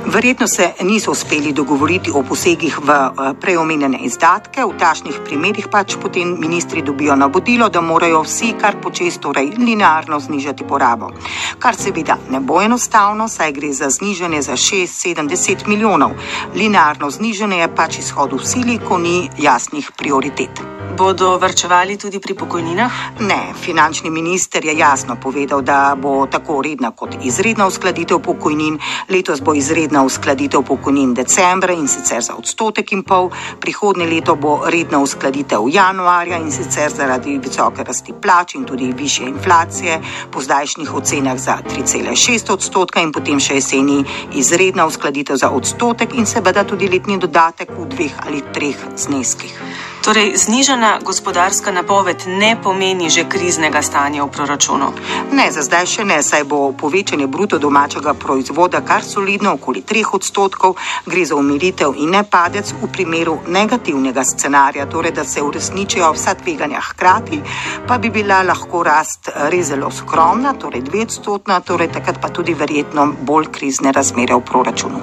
Verjetno 0.05 0.47
se 0.47 0.71
niso 0.81 1.11
uspeli 1.11 1.53
dogovoriti 1.53 2.11
o 2.13 2.23
posegih 2.23 2.79
v 2.79 2.89
eh, 2.89 3.33
preomenjene 3.41 3.97
izdatke, 3.97 4.63
v 4.65 4.77
tašnih 4.79 5.19
primerjih 5.25 5.67
pač 5.71 5.95
potem 6.01 6.35
ministri 6.39 6.81
dobijo 6.81 7.15
navodilo, 7.15 7.69
da 7.69 7.81
morajo 7.81 8.21
vsi 8.23 8.53
kar 8.61 8.75
početi, 8.81 9.19
torej 9.19 9.51
linearno 9.57 10.02
znižati 10.19 10.63
porabo. 10.63 11.11
Kar 11.59 11.75
seveda 11.75 12.17
ne 12.29 12.39
bo 12.39 12.61
enostavno, 12.61 13.27
saj 13.27 13.51
gre 13.51 13.73
za 13.73 13.89
znižanje 13.89 14.41
za 14.41 14.53
6-70 14.53 15.67
milijonov. 15.67 16.11
Linearno 16.55 17.09
znižanje 17.09 17.57
je 17.57 17.75
pač 17.75 17.97
izhod 17.97 18.33
v 18.33 18.45
sili, 18.45 18.79
ko 18.87 18.97
ni 18.97 19.29
jasnih 19.37 19.91
prioritet. 19.97 20.61
Bodo 20.97 21.37
vrčevali 21.37 21.97
tudi 21.97 22.19
pri 22.19 22.33
pokojninah? 22.37 22.91
Ne, 23.19 23.53
finančni 23.57 24.09
minister 24.09 24.65
je 24.65 24.77
jasno 24.77 25.15
povedal, 25.15 25.61
da 25.61 25.95
bo 25.97 26.27
tako 26.27 26.61
redna 26.61 26.91
kot 26.91 27.17
izredna 27.23 27.67
uskladitev 27.67 28.19
pokojnin. 28.19 28.77
Letos 29.09 29.41
bo 29.41 29.53
izredna 29.53 30.03
uskladitev 30.03 30.61
pokojnin 30.61 31.13
decembra 31.13 31.73
in 31.73 31.87
sicer 31.87 32.21
za 32.21 32.35
odstotek 32.35 32.91
in 32.91 33.01
pol, 33.03 33.31
prihodnje 33.59 34.05
leto 34.05 34.35
bo 34.35 34.59
redna 34.69 34.99
uskladitev 34.99 35.65
januarja 35.67 36.37
in 36.37 36.51
sicer 36.51 36.91
zaradi 36.93 37.39
visoke 37.43 37.83
rasti 37.83 38.13
plač 38.21 38.55
in 38.55 38.63
tudi 38.63 38.93
više 38.93 39.23
inflacije, 39.23 39.92
po 40.31 40.41
zdajšnjih 40.41 40.93
ocenah 40.93 41.37
za 41.39 41.57
3,6 41.69 42.53
odstotka 42.53 43.01
in 43.01 43.11
potem 43.11 43.39
še 43.39 43.59
jeseni 43.59 44.03
izredna 44.33 44.85
uskladitev 44.85 45.35
za 45.35 45.49
odstotek 45.49 46.13
in 46.13 46.25
seveda 46.25 46.63
tudi 46.63 46.87
letni 46.87 47.17
dodatek 47.17 47.69
v 47.77 47.89
dveh 47.95 48.13
ali 48.25 48.41
treh 48.53 48.77
zneskih. 48.95 49.59
Torej, 50.03 50.33
znižana 50.35 50.99
gospodarska 50.99 51.71
napoved 51.71 52.27
ne 52.27 52.57
pomeni 52.63 53.09
že 53.09 53.23
kriznega 53.23 53.81
stanja 53.81 54.23
v 54.23 54.31
proračunu. 54.31 54.91
Ne, 55.31 55.47
za 55.51 55.63
zdaj 55.63 55.85
še 55.87 56.03
ne, 56.03 56.17
saj 56.23 56.43
bo 56.43 56.73
povečanje 56.75 57.27
bruto 57.27 57.55
domačega 57.55 58.13
proizvoda 58.13 58.81
kar 58.83 59.03
solidno, 59.03 59.53
okoli 59.55 59.81
3 59.81 60.03
odstotkov, 60.13 60.75
gre 61.05 61.23
za 61.25 61.35
umiritev 61.39 61.95
in 61.95 62.11
ne 62.11 62.23
padec 62.27 62.73
v 62.81 62.91
primeru 62.91 63.37
negativnega 63.47 64.23
scenarija, 64.23 64.89
torej 64.91 65.11
da 65.11 65.23
se 65.23 65.41
uresničijo 65.41 66.11
vsa 66.11 66.35
tveganja 66.35 66.83
hkrati, 66.91 67.39
pa 67.87 67.97
bi 67.97 68.09
bila 68.09 68.43
lahko 68.43 68.83
rast 68.83 69.31
res 69.55 69.71
zelo 69.73 69.91
skromna, 69.91 70.53
torej 70.53 70.81
2 70.81 71.01
odstotna, 71.03 71.59
torej 71.59 71.87
takrat 71.87 72.21
pa 72.21 72.29
tudi 72.29 72.53
verjetno 72.53 73.07
bolj 73.21 73.49
krizne 73.51 73.91
razmere 73.91 74.35
v 74.35 74.41
proračunu. 74.45 74.99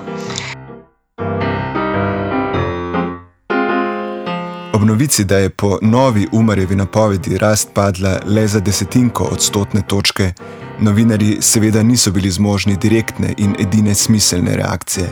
Ob 4.74 4.82
novici, 4.86 5.24
da 5.24 5.38
je 5.38 5.50
po 5.50 5.78
novi 5.82 6.28
Umarjevi 6.32 6.76
napovedi 6.76 7.38
rast 7.38 7.74
padla 7.74 8.20
le 8.26 8.46
za 8.46 8.60
desetinko 8.60 9.24
odstotne 9.24 9.82
točke, 9.82 10.32
novinari 10.80 11.38
seveda 11.42 11.82
niso 11.82 12.10
bili 12.10 12.30
zmožni 12.30 12.76
direktne 12.76 13.34
in 13.38 13.56
edine 13.58 13.94
smiselne 13.94 14.56
reakcije. 14.56 15.08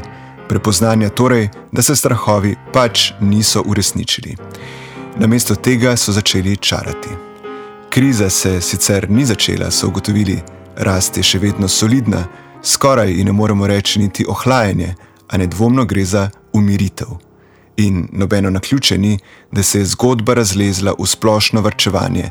Prepoznanja 0.49 1.09
torej, 1.09 1.49
da 1.73 1.83
se 1.83 1.97
strahovi 1.97 2.57
pač 2.73 3.13
niso 3.21 3.63
uresničili. 3.67 4.37
Namesto 5.17 5.55
tega 5.55 5.97
so 5.97 6.13
začeli 6.13 6.57
čarati. 6.57 7.28
Kriza 7.99 8.31
se 8.31 8.61
sicer 8.61 9.11
ni 9.11 9.25
začela, 9.25 9.71
so 9.71 9.89
ugotovili, 9.89 10.37
rast 10.77 11.17
je 11.19 11.23
še 11.27 11.41
vedno 11.43 11.67
solidna, 11.69 12.21
skoraj 12.63 13.11
ne 13.27 13.33
moremo 13.35 13.67
reči 13.67 13.99
niti 13.99 14.23
ohlajanje, 14.23 14.93
a 15.27 15.39
nedvomno 15.43 15.83
gre 15.83 16.05
za 16.07 16.29
umiritev. 16.55 17.09
In 17.83 18.05
nobeno 18.13 18.53
na 18.55 18.61
ključe 18.63 18.99
ni, 18.99 19.17
da 19.51 19.63
se 19.63 19.81
je 19.81 19.89
zgodba 19.91 20.37
razlezla 20.39 20.95
v 20.95 21.07
splošno 21.11 21.59
vrčevanje, 21.61 22.29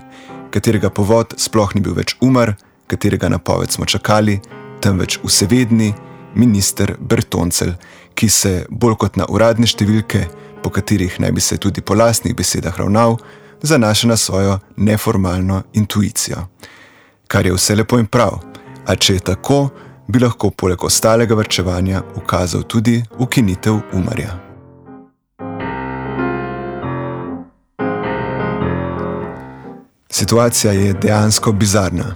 katerega 0.56 0.90
povod 0.90 1.36
sploh 1.36 1.76
ni 1.76 1.84
bil 1.84 1.98
več 2.00 2.16
umar, 2.24 2.54
katerega 2.88 3.28
napoved 3.28 3.76
smo 3.76 3.86
čakali, 3.86 4.38
temveč 4.80 5.20
vsevedni 5.26 5.90
minister 6.36 6.94
Bertoncel, 7.00 7.74
ki 8.16 8.30
se 8.30 8.54
bolj 8.70 8.96
kot 9.04 9.20
na 9.20 9.28
uradne 9.28 9.68
številke, 9.68 10.30
po 10.64 10.72
katerih 10.72 11.20
naj 11.20 11.36
bi 11.36 11.44
se 11.44 11.60
tudi 11.60 11.84
po 11.84 12.00
lastnih 12.00 12.40
besedah 12.40 12.80
ravnal, 12.80 13.20
zanaša 13.62 14.08
na 14.08 14.18
svojo 14.18 14.60
neformalno 14.78 15.64
intuicijo. 15.74 16.38
Kar 17.28 17.46
je 17.46 17.54
vse 17.54 17.76
lepo 17.76 18.00
in 18.00 18.06
prav, 18.06 18.40
a 18.86 18.96
če 18.96 19.14
je 19.14 19.20
tako, 19.20 19.70
bi 20.08 20.20
lahko 20.20 20.50
poleg 20.50 20.84
ostalega 20.84 21.36
vrčevanja 21.36 22.02
ukazal 22.16 22.64
tudi 22.64 23.04
ukinitev 23.20 23.80
umarja. 23.94 24.48
Situacija 30.10 30.74
je 30.74 30.94
dejansko 30.94 31.52
bizarna. 31.52 32.16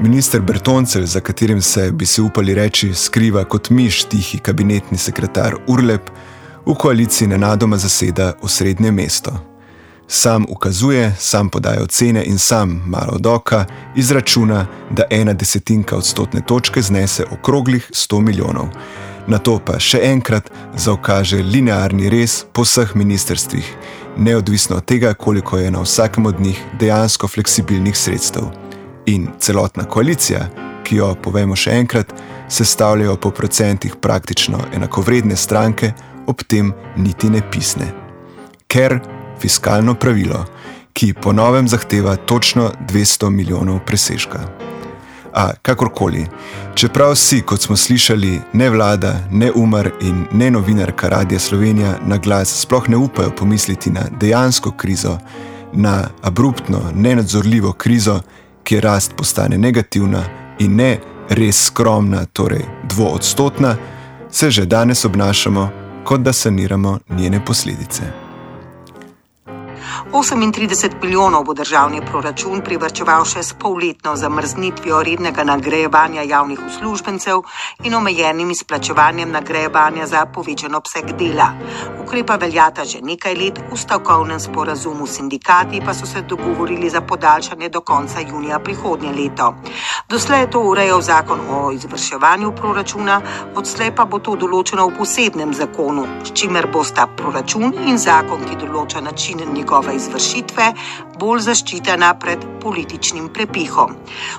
Minister 0.00 0.40
Bertoncel, 0.40 1.06
za 1.06 1.20
katerim 1.20 1.62
se 1.62 1.92
bi 1.92 2.06
se 2.06 2.22
upali 2.22 2.54
reči, 2.54 2.94
skriva 2.94 3.44
kot 3.44 3.70
miš 3.70 4.04
tihi 4.04 4.38
kabinetni 4.38 4.98
sekretar 4.98 5.56
Urlep, 5.66 6.10
v 6.66 6.74
koaliciji 6.74 7.28
nenadoma 7.28 7.76
zaseda 7.76 8.32
osrednje 8.42 8.90
mesto. 8.90 9.32
Sam 10.12 10.46
ukazuje, 10.48 11.12
sam 11.18 11.48
podaja 11.48 11.82
ocene 11.82 12.24
in 12.24 12.38
sam, 12.38 12.82
malo 12.86 13.18
doka, 13.18 13.64
izračuna, 13.96 14.66
da 14.90 15.02
ena 15.10 15.32
desetinka 15.32 15.96
odstotne 15.96 16.40
točke 16.46 16.82
znese 16.82 17.24
okroglih 17.30 17.90
100 17.94 18.20
milijonov. 18.20 18.68
Na 19.26 19.38
to 19.38 19.60
pa 19.66 19.78
še 19.78 20.00
enkrat 20.02 20.50
zaokaže 20.74 21.38
linearni 21.42 22.10
res 22.10 22.40
po 22.52 22.64
vseh 22.66 22.96
ministrstvih 22.96 23.68
neodvisno 24.16 24.76
od 24.76 24.84
tega, 24.84 25.14
koliko 25.14 25.58
je 25.58 25.70
na 25.70 25.84
vsakem 25.86 26.26
od 26.26 26.40
njih 26.40 26.58
dejansko 26.80 27.28
fleksibilnih 27.28 27.98
sredstev. 27.98 28.50
In 29.06 29.28
celotna 29.38 29.84
koalicija, 29.84 30.48
ki 30.84 30.96
jo, 30.96 31.14
povemo 31.22 31.56
še 31.56 31.78
enkrat, 31.78 32.10
sestavljajo 32.48 33.16
po 33.16 33.30
procentih 33.30 33.94
praktično 34.02 34.58
enakovredne 34.74 35.36
stranke, 35.36 35.92
ob 36.26 36.42
tem 36.42 36.74
niti 36.96 37.30
ne 37.30 37.46
pisne. 37.52 37.92
Ker 38.66 38.98
fiskalno 39.40 39.94
pravilo, 39.94 40.44
ki 40.92 41.14
po 41.22 41.32
novem 41.32 41.68
zahteva 41.68 42.16
točno 42.16 42.70
200 42.88 43.30
milijonov 43.30 43.80
presežka. 43.86 44.40
A 45.34 45.50
kakorkoli, 45.62 46.26
čeprav 46.74 47.14
si, 47.14 47.42
kot 47.42 47.62
smo 47.62 47.76
slišali, 47.76 48.40
ne 48.52 48.70
vlada, 48.70 49.14
ne 49.30 49.52
umar 49.54 49.90
in 50.00 50.24
ne 50.32 50.50
novinarka 50.50 51.08
Radia 51.08 51.38
Slovenija 51.38 51.94
na 52.06 52.16
glas 52.16 52.60
sploh 52.60 52.88
ne 52.88 52.96
upajo 52.96 53.30
pomisliti 53.30 53.90
na 53.90 54.00
dejansko 54.20 54.70
krizo, 54.70 55.18
na 55.72 56.08
abruptno, 56.22 56.80
nenadzorljivo 56.94 57.72
krizo, 57.72 58.20
kjer 58.64 58.84
rast 58.84 59.14
postane 59.16 59.58
negativna 59.58 60.24
in 60.58 60.76
ne 60.76 60.98
res 61.28 61.64
skromna, 61.64 62.24
torej 62.24 62.64
dvoodstotna, 62.88 63.76
se 64.30 64.50
že 64.50 64.66
danes 64.66 65.04
obnašamo, 65.04 65.70
kot 66.04 66.20
da 66.20 66.32
saniramo 66.32 66.98
njene 67.08 67.44
posledice. 67.44 68.29
38 70.08 71.02
milijonov 71.02 71.44
bo 71.44 71.54
državni 71.54 72.00
proračun 72.06 72.60
privrčeval 72.64 73.24
še 73.24 73.42
s 73.42 73.52
polletno 73.52 74.16
zamrznitvijo 74.16 75.02
rednega 75.02 75.44
nagrajevanja 75.44 76.22
javnih 76.22 76.60
uslužbencev 76.66 77.42
in 77.84 77.94
omejenim 77.94 78.50
izplačevanjem 78.50 79.30
nagrajevanja 79.30 80.06
za 80.06 80.26
povečan 80.26 80.74
obseg 80.74 81.12
dela. 81.18 81.50
Ukrepa 82.02 82.36
veljata 82.36 82.84
že 82.84 83.00
nekaj 83.02 83.34
let, 83.34 83.60
v 83.72 83.76
stavkovnem 83.76 84.40
sporazumu 84.40 85.06
sindikati 85.06 85.80
pa 85.84 85.94
so 85.94 86.06
se 86.06 86.22
dogovorili 86.22 86.90
za 86.90 87.00
podaljšanje 87.00 87.68
do 87.68 87.80
konca 87.80 88.20
junija 88.20 88.58
prihodnje 88.58 89.12
leto. 89.12 89.54
Doslej 90.08 90.40
je 90.40 90.50
to 90.50 90.60
urejal 90.60 91.00
zakon 91.00 91.40
o 91.50 91.72
izvrševanju 91.72 92.52
proračuna, 92.56 93.20
odslej 93.54 93.94
pa 93.94 94.04
bo 94.04 94.18
to 94.18 94.36
določeno 94.36 94.88
v 94.88 94.96
posebnem 94.98 95.54
zakonu, 95.54 96.06
s 96.24 96.32
čimer 96.32 96.66
bosta 96.72 97.06
proračun 97.06 97.74
in 97.86 97.98
zakon, 97.98 98.44
ki 98.48 98.56
določa 98.66 99.00
način 99.00 99.38
njegove 99.54 99.89
izvrševanja 99.90 100.20
izvršitve 100.20 100.72
bolj 101.20 101.42
zaščitena 101.44 102.14
pred 102.20 102.44
političnim 102.62 103.28
prepihom. 103.28 103.92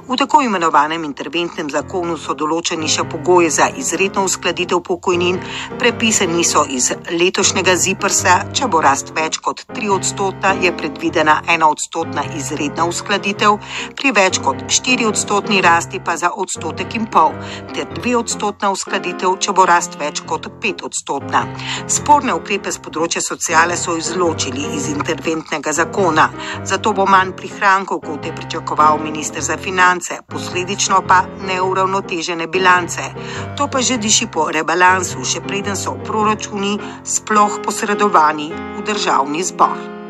V 0.08 0.16
tako 0.18 0.42
imenovanem 0.42 1.04
interventnem 1.06 1.70
zakonu 1.70 2.16
so 2.18 2.34
določeni 2.38 2.90
še 2.90 3.06
pogoji 3.10 3.52
za 3.54 3.68
izredno 3.78 4.24
uskladitev 4.26 4.82
pokojnin, 4.88 5.38
prepisani 5.80 6.44
so 6.44 6.64
iz 6.66 6.90
letošnjega 7.12 7.76
ZIPRS-a, 7.84 8.36
če 8.58 8.70
bo 8.74 8.82
rast 8.82 9.14
več 9.18 9.38
kot 9.46 9.62
3 9.76 9.92
odstotna, 9.94 10.56
je 10.62 10.72
predvidena 10.78 11.38
1 11.46 11.68
odstotna 11.68 12.26
izredna 12.38 12.88
uskladitev, 12.90 13.60
pri 13.98 14.14
več 14.18 14.42
kot 14.42 14.66
4 14.66 15.06
odstotni 15.12 15.62
rasti 15.62 16.02
pa 16.02 16.18
za 16.18 16.34
odstotek 16.34 16.98
in 16.98 17.06
pol, 17.14 17.38
ter 17.76 17.86
2 18.02 18.16
odstotna 18.24 18.74
uskladitev, 18.74 19.38
če 19.38 19.54
bo 19.54 19.68
rast 19.70 20.00
več 20.02 20.24
kot 20.26 20.50
5 20.66 20.86
odstotna. 20.90 21.46
Sporne 21.86 22.34
ukrepe 22.34 22.74
z 22.74 22.82
področja 22.82 23.22
sociale 23.22 23.78
so 23.78 24.00
izločili 24.02 24.66
iz 24.78 24.90
interventnega 24.90 25.41
zakona 25.72 26.30
zato 26.64 26.94
bo 26.94 27.06
manj 27.06 27.32
prihrankov, 27.32 28.00
kot 28.00 28.26
je 28.26 28.36
pričakoval 28.36 29.00
ministr 29.04 29.42
za 29.42 29.58
finance, 29.58 30.20
posledično 30.28 31.02
pa 31.08 31.24
neuravnotežene 31.48 32.48
bilance. 32.48 33.02
To 33.58 33.68
pa 33.68 33.82
že 33.82 33.98
diši 33.98 34.28
po 34.28 34.52
rebalansu, 34.52 35.24
še 35.26 35.42
preden 35.42 35.76
so 35.76 35.96
proračuni 36.06 36.80
sploh 37.04 37.60
posredovani 37.64 38.52
v 38.78 38.84
državni 38.84 39.44
zbor. 39.44 40.01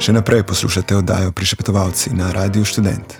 Še 0.00 0.14
naprej 0.16 0.46
poslušate 0.48 0.96
oddajo 0.96 1.32
Prišepetovalci 1.32 2.14
na 2.16 2.30
Radiu 2.32 2.64
Student. 2.64 3.18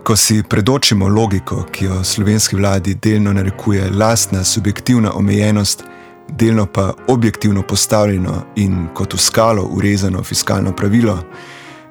Ko 0.00 0.16
si 0.16 0.40
predočimo 0.40 1.08
logiko, 1.12 1.66
ki 1.68 1.84
jo 1.84 1.98
slovenski 2.04 2.56
vladi 2.56 2.94
delno 2.94 3.34
narekuje 3.36 3.90
lastna 3.90 4.44
subjektivna 4.44 5.12
omejenost, 5.12 5.84
delno 6.28 6.64
pa 6.66 6.94
objektivno 7.08 7.62
postavljeno 7.62 8.38
in 8.56 8.88
kot 8.94 9.12
v 9.14 9.20
skalo 9.20 9.66
urezano 9.68 10.22
fiskalno 10.24 10.72
pravilo, 10.72 11.18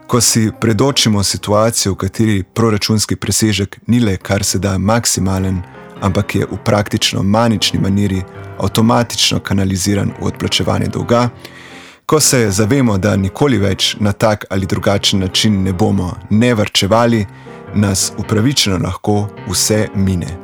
ko 0.07 0.21
si 0.21 0.49
predočimo 0.61 1.23
situacijo, 1.23 1.93
v 1.93 1.97
kateri 1.97 2.43
proračunski 2.43 3.15
presežek 3.15 3.77
ni 3.87 3.99
le 3.99 4.17
kar 4.17 4.43
se 4.43 4.59
da 4.59 4.77
maksimalen, 4.77 5.61
ampak 6.01 6.35
je 6.35 6.45
v 6.45 6.57
praktično 6.65 7.23
manični 7.23 7.79
maniri 7.79 8.21
avtomatično 8.59 9.39
kanaliziran 9.39 10.11
v 10.19 10.25
odplačevanje 10.25 10.87
dolga, 10.87 11.29
ko 12.05 12.19
se 12.19 12.51
zavemo, 12.51 12.97
da 12.97 13.15
nikoli 13.15 13.57
več 13.57 13.95
na 13.99 14.11
tak 14.11 14.45
ali 14.49 14.65
drugačen 14.65 15.19
način 15.19 15.63
ne 15.63 15.73
bomo 15.73 16.13
ne 16.29 16.53
vrčevali, 16.53 17.25
nas 17.75 18.11
upravičeno 18.17 18.77
lahko 18.83 19.27
vse 19.47 19.87
mine. 19.95 20.37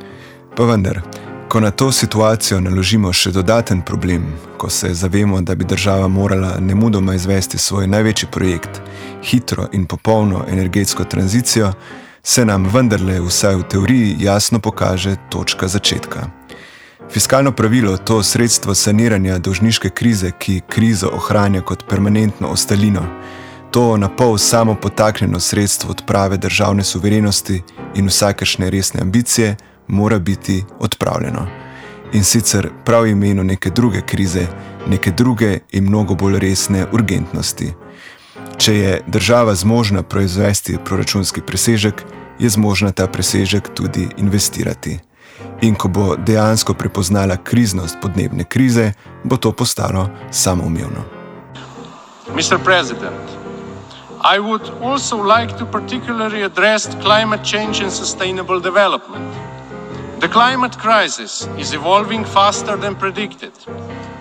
Pa 0.56 0.64
vendar, 0.64 1.00
ko 1.48 1.60
na 1.60 1.70
to 1.70 1.92
situacijo 1.92 2.60
naložimo 2.60 3.12
še 3.12 3.30
dodaten 3.30 3.82
problem, 3.82 4.24
ko 4.58 4.70
se 4.70 4.94
zavemo, 4.94 5.40
da 5.40 5.54
bi 5.54 5.64
država 5.64 6.08
morala 6.08 6.56
nemudoma 6.60 7.14
izvesti 7.14 7.58
svoj 7.58 7.86
največji 7.86 8.28
projekt, 8.32 8.80
hitro 9.22 9.68
in 9.72 9.86
popolno 9.86 10.44
energetsko 10.48 11.04
tranzicijo, 11.04 11.72
se 12.28 12.44
nam 12.44 12.66
vendarle 12.74 13.20
vsaj 13.20 13.54
v 13.56 13.62
teoriji 13.62 14.16
jasno 14.20 14.58
pokaže 14.60 15.16
točka 15.30 15.68
začetka. 15.68 16.26
Fiskalno 17.10 17.52
pravilo, 17.52 17.96
to 17.96 18.22
sredstvo 18.22 18.74
saniranja 18.74 19.38
dolžniške 19.38 19.90
krize, 19.90 20.30
ki 20.38 20.60
krizo 20.68 21.08
ohranja 21.08 21.62
kot 21.62 21.86
permanentno 21.88 22.48
ostalino, 22.48 23.06
to 23.70 23.96
na 23.96 24.10
pol 24.16 24.36
samo 24.38 24.74
potaknjeno 24.74 25.40
sredstvo 25.40 25.90
odprave 25.90 26.36
državne 26.36 26.84
suverenosti 26.84 27.62
in 27.94 28.06
vsakršne 28.06 28.70
resne 28.70 29.00
ambicije, 29.00 29.56
mora 29.86 30.18
biti 30.18 30.64
odpravljeno. 30.78 31.46
In 32.12 32.24
sicer 32.24 32.68
prav 32.84 33.06
imenu 33.06 33.44
neke 33.44 33.70
druge 33.70 34.00
krize, 34.00 34.46
neke 34.86 35.10
druge 35.10 35.58
in 35.72 35.84
mnogo 35.84 36.14
bolj 36.14 36.38
resne 36.38 36.86
urgentnosti. 36.92 37.72
Če 38.58 38.74
je 38.74 39.02
država 39.06 39.54
zmožna 39.54 40.02
proizvesti 40.02 40.78
proračunski 40.84 41.40
presežek, 41.40 42.04
je 42.38 42.48
zmožna 42.48 42.92
ta 42.92 43.06
presežek 43.06 43.68
tudi 43.74 44.08
investirati. 44.16 44.98
In 45.62 45.74
ko 45.74 45.88
bo 45.88 46.16
dejansko 46.16 46.74
prepoznala 46.74 47.36
kriznost 47.36 47.98
podnebne 48.02 48.44
krize, 48.44 48.92
bo 49.24 49.36
to 49.36 49.52
postalo 49.52 50.08
samoumevno. 50.30 51.04
Mr. 52.34 52.58
President, 52.64 53.38
I 54.20 54.38
would 54.38 54.70
also 54.82 55.16
like 55.16 55.58
to 55.58 55.66
particularly 55.66 56.42
address 56.42 56.86
climate 57.02 57.44
change 57.44 57.80
and 57.80 57.92
sustainable 57.92 58.60
development. 58.60 59.34
The 60.20 60.28
climate 60.28 60.76
crisis 60.78 61.48
is 61.58 61.72
evolving 61.72 62.24
faster 62.24 62.76
than 62.76 62.96
predicted. 62.96 63.52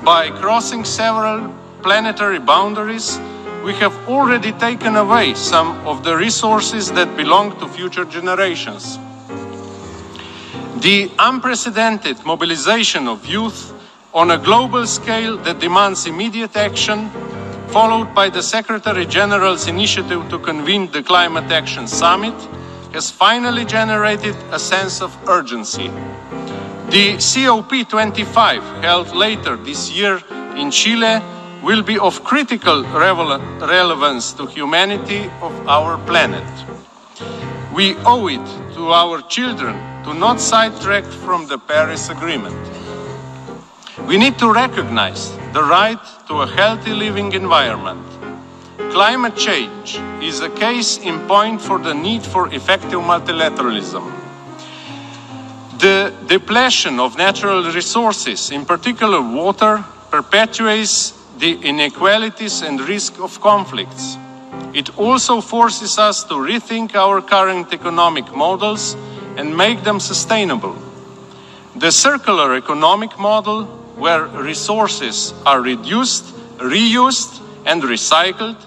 By 0.04 0.30
crossing 0.30 0.86
several 0.86 1.50
planetary 1.82 2.40
boundaries, 2.40 3.20
we 3.64 3.74
have 3.74 3.96
already 4.08 4.52
taken 4.54 4.96
away 4.96 5.34
some 5.34 5.86
of 5.86 6.04
the 6.04 6.16
resources 6.16 6.92
that 6.92 7.16
belong 7.18 7.58
to 7.60 7.68
future 7.68 8.06
generations. 8.06 8.98
The 10.82 11.12
unprecedented 11.20 12.24
mobilization 12.26 13.08
of 13.08 13.26
youth 13.26 13.74
on 14.14 14.32
a 14.32 14.38
global 14.38 14.88
scale 14.88 15.38
that 15.38 15.60
demands 15.60 16.06
immediate 16.06 16.56
action, 16.56 17.10
followed 17.68 18.14
by 18.14 18.30
the 18.30 18.42
Secretary 18.42 19.06
General's 19.06 19.68
initiative 19.68 20.30
to 20.30 20.40
convene 20.40 20.90
the 20.92 21.04
Climate 21.04 21.52
Action 21.52 21.88
Summit, 21.88 22.36
has 22.94 23.12
finally 23.12 23.66
generated 23.66 24.36
a 24.52 24.60
sense 24.60 25.02
of 25.02 25.16
urgency. 25.28 25.90
The 26.90 27.18
COP25, 27.18 28.82
held 28.82 29.14
later 29.16 29.58
this 29.58 29.92
year 29.92 30.22
in 30.56 30.72
Chile, 30.72 31.22
will 31.64 31.82
be 31.82 31.98
of 32.00 32.24
critical 32.24 32.84
relevance 32.84 34.34
to 34.34 34.46
humanity 34.46 35.30
of 35.42 35.54
our 35.68 35.98
planet. 36.06 36.48
We 37.74 37.96
owe 38.06 38.28
it 38.28 38.46
to 38.76 38.92
our 38.92 39.22
children 39.24 39.76
to 40.04 40.14
not 40.14 40.40
sidetrack 40.40 41.04
from 41.04 41.48
the 41.48 41.58
Paris 41.58 42.10
Agreement. 42.10 42.58
We 44.08 44.18
need 44.18 44.38
to 44.40 44.52
recognize 44.54 45.32
the 45.54 45.64
right 45.64 46.00
to 46.28 46.42
a 46.42 46.48
healthy 46.48 46.94
living 46.94 47.34
environment 47.34 48.08
Climate 48.92 49.36
change 49.36 50.00
is 50.22 50.40
a 50.42 50.50
case 50.50 50.98
in 51.00 51.28
point 51.28 51.62
for 51.62 51.78
the 51.78 51.94
need 51.94 52.24
for 52.24 52.54
effective 52.54 53.00
multilateralism. 53.00 54.04
The 55.80 56.14
depletion 56.28 57.00
of 57.00 57.18
natural 57.18 57.64
resources, 57.72 58.50
in 58.50 58.66
particular 58.66 59.20
water, 59.22 59.84
perpetuates 60.10 61.14
the 61.40 61.60
inequalities 61.62 62.62
and 62.62 62.82
risk 62.82 63.20
of 63.20 63.40
conflicts. 63.42 64.18
It 64.74 64.98
also 64.98 65.42
forces 65.42 65.98
us 65.98 66.24
to 66.26 66.36
rethink 66.36 66.96
our 66.96 67.22
current 67.22 67.74
economic 67.74 68.36
models 68.36 68.96
and 69.38 69.56
make 69.56 69.84
them 69.84 70.00
sustainable. 70.00 70.76
The 71.76 71.92
circular 71.92 72.56
economic 72.56 73.20
model, 73.20 73.66
where 73.96 74.26
resources 74.26 75.34
are 75.46 75.62
reduced, 75.62 76.26
reused, 76.58 77.40
and 77.66 77.84
recycled, 77.84 78.58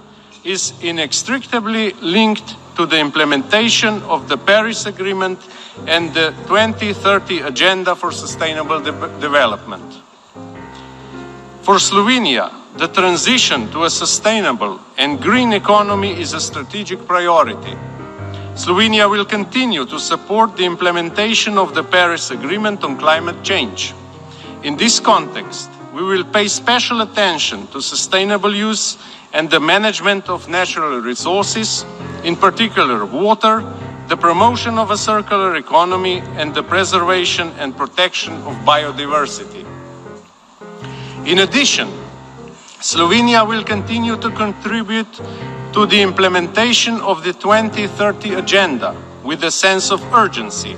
is 0.44 0.72
inextricably 0.80 1.92
linked 2.00 2.54
to 2.76 2.86
the 2.86 2.98
implementation 2.98 4.02
of 4.04 4.28
the 4.28 4.38
Paris 4.38 4.86
Agreement 4.86 5.38
and 5.86 6.14
the 6.14 6.30
2030 6.46 7.40
Agenda 7.40 7.96
for 7.96 8.12
Sustainable 8.12 8.80
de 8.80 8.92
Development. 9.20 10.00
For 11.62 11.76
Slovenia, 11.76 12.59
the 12.76 12.88
transition 12.88 13.70
to 13.72 13.84
a 13.84 13.90
sustainable 13.90 14.80
and 14.96 15.20
green 15.20 15.52
economy 15.52 16.20
is 16.20 16.32
a 16.32 16.40
strategic 16.40 17.06
priority. 17.06 17.76
Slovenia 18.54 19.08
will 19.10 19.24
continue 19.24 19.86
to 19.86 19.98
support 19.98 20.56
the 20.56 20.64
implementation 20.64 21.58
of 21.58 21.74
the 21.74 21.82
Paris 21.82 22.30
Agreement 22.30 22.84
on 22.84 22.98
climate 22.98 23.42
change. 23.42 23.94
In 24.62 24.76
this 24.76 25.00
context, 25.00 25.70
we 25.94 26.02
will 26.02 26.24
pay 26.24 26.46
special 26.46 27.00
attention 27.00 27.66
to 27.68 27.80
sustainable 27.80 28.54
use 28.54 28.98
and 29.32 29.50
the 29.50 29.60
management 29.60 30.28
of 30.28 30.48
natural 30.48 31.00
resources, 31.00 31.84
in 32.24 32.36
particular 32.36 33.04
water, 33.04 33.64
the 34.08 34.16
promotion 34.16 34.78
of 34.78 34.90
a 34.90 34.96
circular 34.96 35.56
economy, 35.56 36.18
and 36.36 36.54
the 36.54 36.62
preservation 36.62 37.48
and 37.58 37.76
protection 37.76 38.34
of 38.42 38.54
biodiversity. 38.66 39.64
In 41.26 41.40
addition, 41.40 41.88
Slovenia 42.80 43.46
will 43.46 43.62
continue 43.62 44.16
to 44.16 44.30
contribute 44.30 45.12
to 45.74 45.84
the 45.84 46.00
implementation 46.00 46.98
of 47.02 47.22
the 47.22 47.34
2030 47.34 48.34
Agenda 48.34 48.96
with 49.22 49.44
a 49.44 49.50
sense 49.50 49.90
of 49.90 50.00
urgency. 50.14 50.74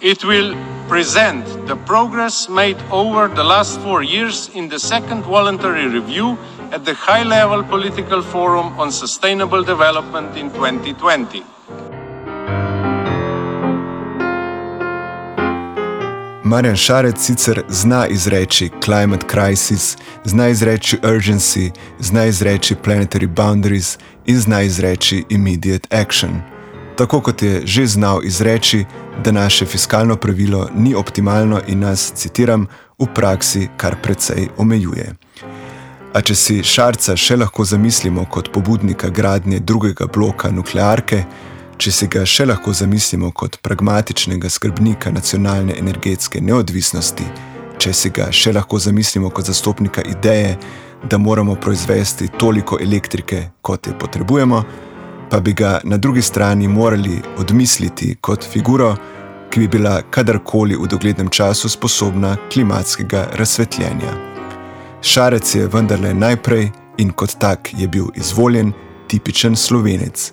It 0.00 0.24
will 0.24 0.54
present 0.86 1.44
the 1.66 1.74
progress 1.74 2.48
made 2.48 2.78
over 2.92 3.26
the 3.26 3.42
last 3.42 3.80
four 3.80 4.04
years 4.04 4.48
in 4.54 4.68
the 4.68 4.78
second 4.78 5.22
voluntary 5.22 5.88
review 5.88 6.38
at 6.70 6.84
the 6.84 6.94
High 6.94 7.24
Level 7.24 7.64
Political 7.64 8.22
Forum 8.22 8.78
on 8.78 8.92
Sustainable 8.92 9.64
Development 9.64 10.36
in 10.36 10.52
2020. 10.52 11.42
Marjan 16.52 16.76
Šarec 16.76 17.18
sicer 17.18 17.62
zna 17.68 18.06
izreči 18.06 18.70
climate 18.84 19.26
crisis, 19.30 19.96
zna 20.24 20.48
izreči 20.48 20.98
urgency, 21.02 21.70
zna 22.00 22.24
izreči 22.24 22.74
planetary 22.84 23.26
boundaries 23.26 23.98
in 24.26 24.40
zna 24.40 24.62
izreči 24.62 25.24
immediate 25.28 25.96
action. 25.96 26.42
Tako 26.96 27.20
kot 27.20 27.42
je 27.42 27.62
že 27.64 27.86
znal 27.86 28.20
izreči, 28.24 28.84
da 29.24 29.32
naše 29.32 29.66
fiskalno 29.66 30.16
pravilo 30.16 30.68
ni 30.74 30.94
optimalno 30.94 31.60
in 31.66 31.80
nas, 31.80 32.12
citiram, 32.14 32.66
v 32.98 33.06
praksi 33.14 33.68
kar 33.76 33.96
precej 34.02 34.48
omejuje. 34.58 35.14
A 36.14 36.20
če 36.20 36.34
si 36.34 36.62
Šarca 36.62 37.16
še 37.16 37.36
lahko 37.36 37.64
zamislimo 37.64 38.24
kot 38.24 38.52
pobudnika 38.52 39.08
gradnje 39.08 39.58
drugega 39.58 40.06
bloka 40.06 40.50
nuklearke, 40.50 41.24
če 41.78 41.92
si 41.92 42.06
ga 42.06 42.24
še 42.26 42.46
lahko 42.46 42.72
zamislimo 42.72 43.30
kot 43.30 43.58
pragmatičnega 43.62 44.50
skrbnika 44.50 45.10
nacionalne 45.10 45.76
energetske 45.78 46.40
neodvisnosti, 46.40 47.26
če 47.78 47.92
si 47.92 48.10
ga 48.10 48.30
še 48.32 48.52
lahko 48.52 48.78
zamislimo 48.78 49.30
kot 49.30 49.48
zastopnika 49.50 50.02
ideje, 50.02 50.56
da 51.02 51.18
moramo 51.18 51.54
proizvesti 51.54 52.28
toliko 52.38 52.78
elektrike, 52.80 53.48
kot 53.60 53.86
je 53.86 53.94
potrebujemo, 53.98 54.62
pa 55.30 55.40
bi 55.40 55.52
ga 55.52 55.80
na 55.84 55.96
drugi 55.96 56.22
strani 56.22 56.68
morali 56.68 57.18
odmisliti 57.38 58.16
kot 58.20 58.44
figuro, 58.44 58.94
ki 59.50 59.60
bi 59.60 59.68
bila 59.68 60.02
kadarkoli 60.10 60.76
v 60.76 60.86
doglednem 60.88 61.28
času 61.28 61.68
sposobna 61.68 62.36
klimatskega 62.52 63.26
razsvetljenja. 63.40 64.12
Šarec 65.02 65.54
je 65.54 65.66
vendarle 65.66 66.14
najprej 66.14 66.70
in 66.98 67.10
kot 67.10 67.34
tak 67.38 67.72
je 67.76 67.88
bil 67.88 68.06
izvoljen 68.14 68.72
tipičen 69.08 69.56
slovenec. 69.56 70.32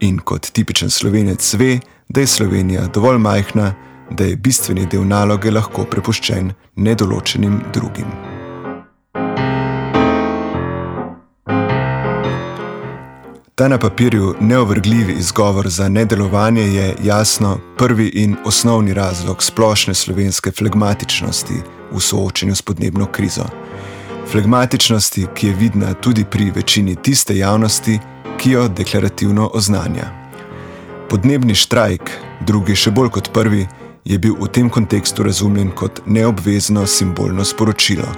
In 0.00 0.18
kot 0.18 0.50
tipičen 0.52 0.90
slovenec 0.90 1.54
ve, 1.54 1.78
da 2.08 2.20
je 2.20 2.26
Slovenija 2.26 2.86
dovolj 2.94 3.18
majhna, 3.18 3.74
da 4.10 4.24
je 4.24 4.36
bistveni 4.36 4.86
del 4.86 5.06
naloge 5.06 5.50
lahko 5.50 5.84
prepuščen 5.84 6.52
nedoločenim 6.76 7.60
drugim. 7.74 8.06
Ta 13.54 13.68
na 13.68 13.78
papirju 13.78 14.34
neovrgljivi 14.40 15.12
izgovor 15.12 15.68
za 15.68 15.88
nedelovanje 15.88 16.62
je 16.62 16.96
jasno 17.04 17.58
prvi 17.78 18.08
in 18.08 18.36
osnovni 18.44 18.94
razlog 18.94 19.42
splošne 19.42 19.94
slovenske 19.94 20.50
flegmatičnosti 20.50 21.54
v 21.92 22.00
soočenju 22.00 22.54
s 22.54 22.62
podnebno 22.62 23.06
krizo. 23.06 23.44
Flegmatičnosti, 24.34 25.26
ki 25.34 25.46
je 25.46 25.52
vidna 25.54 25.92
tudi 25.94 26.24
pri 26.30 26.50
večini 26.50 26.96
tiste 26.96 27.36
javnosti, 27.36 27.98
ki 28.38 28.50
jo 28.50 28.68
deklarativno 28.68 29.50
oznanja. 29.54 30.08
Podnebni 31.10 31.54
štrajk, 31.54 32.10
drugi 32.40 32.74
še 32.74 32.90
bolj 32.90 33.12
kot 33.14 33.30
prvi, 33.30 33.62
je 34.04 34.18
bil 34.18 34.34
v 34.40 34.48
tem 34.50 34.70
kontekstu 34.70 35.22
razumljen 35.22 35.70
kot 35.78 36.00
neobvezno 36.06 36.82
simbolno 36.86 37.46
sporočilo, 37.46 38.08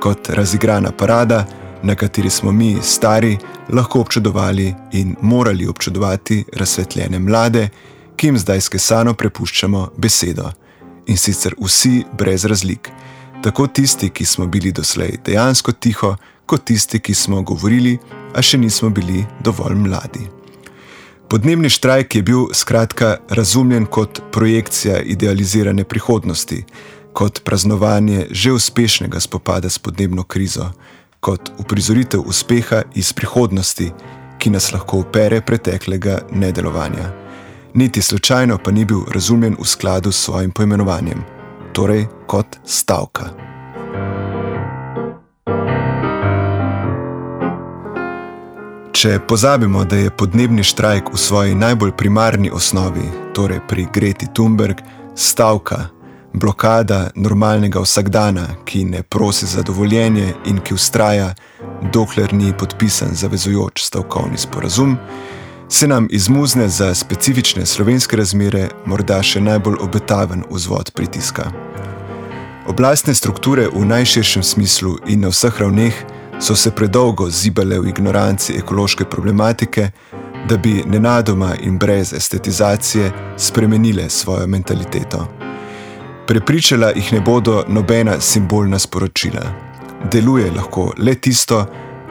kot 0.00 0.30
razigrana 0.32 0.88
parada, 0.88 1.44
na 1.82 1.94
kateri 1.94 2.30
smo 2.30 2.52
mi, 2.52 2.78
stari, 2.82 3.36
lahko 3.68 4.00
občudovali 4.06 4.72
in 4.92 5.16
morali 5.20 5.68
občudovati 5.68 6.46
razsvetljene 6.56 7.18
mlade, 7.18 7.68
ki 8.16 8.32
jim 8.32 8.40
zdaj 8.40 8.64
skesano 8.70 9.12
prepuščamo 9.14 9.90
besedo. 9.96 10.48
In 11.12 11.20
sicer 11.20 11.60
vsi 11.60 12.06
brez 12.16 12.48
razlik. 12.48 12.88
Tako 13.42 13.66
tisti, 13.66 14.10
ki 14.10 14.24
smo 14.24 14.46
bili 14.46 14.72
doslej 14.72 15.18
dejansko 15.24 15.72
tiho, 15.72 16.16
kot 16.46 16.64
tisti, 16.64 16.98
ki 16.98 17.14
smo 17.14 17.42
govorili, 17.42 17.98
a 18.34 18.42
še 18.42 18.58
nismo 18.58 18.90
bili 18.90 19.22
dovolj 19.44 19.76
mladi. 19.78 20.26
Podnebni 21.28 21.70
štrajk 21.70 22.14
je 22.14 22.22
bil 22.22 22.48
skratka 22.52 23.16
razumljen 23.28 23.86
kot 23.86 24.20
projekcija 24.32 24.98
idealizirane 25.00 25.84
prihodnosti, 25.84 26.64
kot 27.12 27.44
praznovanje 27.44 28.26
že 28.30 28.52
uspešnega 28.52 29.20
spopada 29.20 29.70
s 29.70 29.78
podnebno 29.78 30.24
krizo, 30.24 30.72
kot 31.20 31.52
uprizoritev 31.58 32.26
uspeha 32.26 32.82
iz 32.94 33.12
prihodnosti, 33.12 33.92
ki 34.38 34.50
nas 34.50 34.72
lahko 34.72 35.04
opere 35.04 35.40
preteklega 35.40 36.20
nedelovanja. 36.32 37.12
Niti 37.74 38.02
slučajno 38.02 38.58
pa 38.58 38.70
ni 38.70 38.84
bil 38.84 39.04
razumljen 39.14 39.56
v 39.60 39.66
skladu 39.66 40.12
s 40.12 40.24
svojim 40.24 40.50
poimenovanjem, 40.50 41.37
torej 41.78 42.08
kot 42.26 42.56
stavka. 42.66 43.28
Če 48.90 49.20
pozabimo, 49.22 49.84
da 49.86 50.00
je 50.00 50.10
podnebni 50.10 50.64
štrajk 50.66 51.12
v 51.12 51.20
svoji 51.22 51.54
najbolj 51.54 51.92
primarni 51.94 52.50
osnovi, 52.50 53.04
torej 53.30 53.62
pri 53.70 53.86
Greti 53.94 54.26
Thunberg, 54.34 54.82
stavka, 55.14 55.84
blokada 56.34 57.12
normalnega 57.14 57.78
vsakdana, 57.84 58.48
ki 58.66 58.82
ne 58.84 59.04
prosi 59.06 59.46
za 59.46 59.62
dovoljenje 59.62 60.32
in 60.50 60.58
ki 60.58 60.74
ustraja, 60.74 61.30
dokler 61.94 62.34
ni 62.34 62.50
podpisan 62.58 63.14
zavezujoč 63.14 63.86
stavkovni 63.86 64.38
sporazum, 64.38 64.98
se 65.68 65.88
nam 65.88 66.06
izmuzne 66.10 66.68
za 66.68 66.94
specifične 66.94 67.66
slovenske 67.66 68.16
razmere 68.16 68.68
morda 68.86 69.22
še 69.22 69.40
najbolj 69.40 69.76
obetaven 69.80 70.44
vzvod 70.50 70.90
pritiska. 70.94 71.50
Oblastne 72.68 73.14
strukture 73.14 73.68
v 73.72 73.84
najširšem 73.84 74.42
smislu 74.42 74.96
in 75.06 75.20
na 75.20 75.28
vseh 75.28 75.60
ravneh 75.60 75.94
so 76.40 76.56
se 76.56 76.70
predolgo 76.70 77.30
zibale 77.30 77.78
v 77.80 77.88
ignoranci 77.88 78.56
ekološke 78.58 79.04
problematike, 79.04 79.90
da 80.48 80.56
bi 80.56 80.82
nenadoma 80.86 81.54
in 81.60 81.78
brez 81.78 82.12
estetizacije 82.12 83.12
spremenile 83.36 84.10
svojo 84.10 84.46
mentaliteto. 84.46 85.26
Prepričala 86.26 86.92
jih 86.96 87.12
ne 87.12 87.20
bodo 87.20 87.64
nobena 87.68 88.20
simbolna 88.20 88.78
sporočila. 88.78 89.42
Deluje 90.12 90.50
lahko 90.50 90.92
le 90.98 91.14
tisto, 91.14 91.66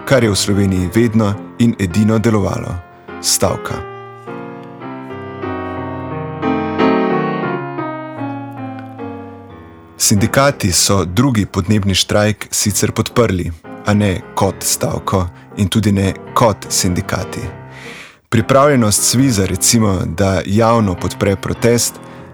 kar 0.05 0.23
je 0.23 0.29
v 0.29 0.35
Sloveniji 0.35 0.89
vedno 0.95 1.33
in 1.59 1.75
edino 1.79 2.19
delovalo: 2.19 2.86
stavka. 3.21 3.73
Sindikati 9.97 10.71
so 10.71 11.05
drugi 11.05 11.45
podnebni 11.45 11.95
štrajk 11.95 12.47
sicer 12.51 12.91
podprli, 12.91 13.51
a 13.85 13.93
ne 13.93 14.21
kot 14.35 14.55
stavko 14.63 15.27
in 15.57 15.67
tudi 15.67 15.91
ne 15.91 16.13
kot 16.33 16.57
sindikati. 16.69 17.39
Pripravljenost 18.29 19.03
Sviza, 19.03 19.45
recimo, 19.45 20.01
da 20.05 20.41
javno 20.45 20.95
podpre 20.95 21.35
protest, 21.35 21.93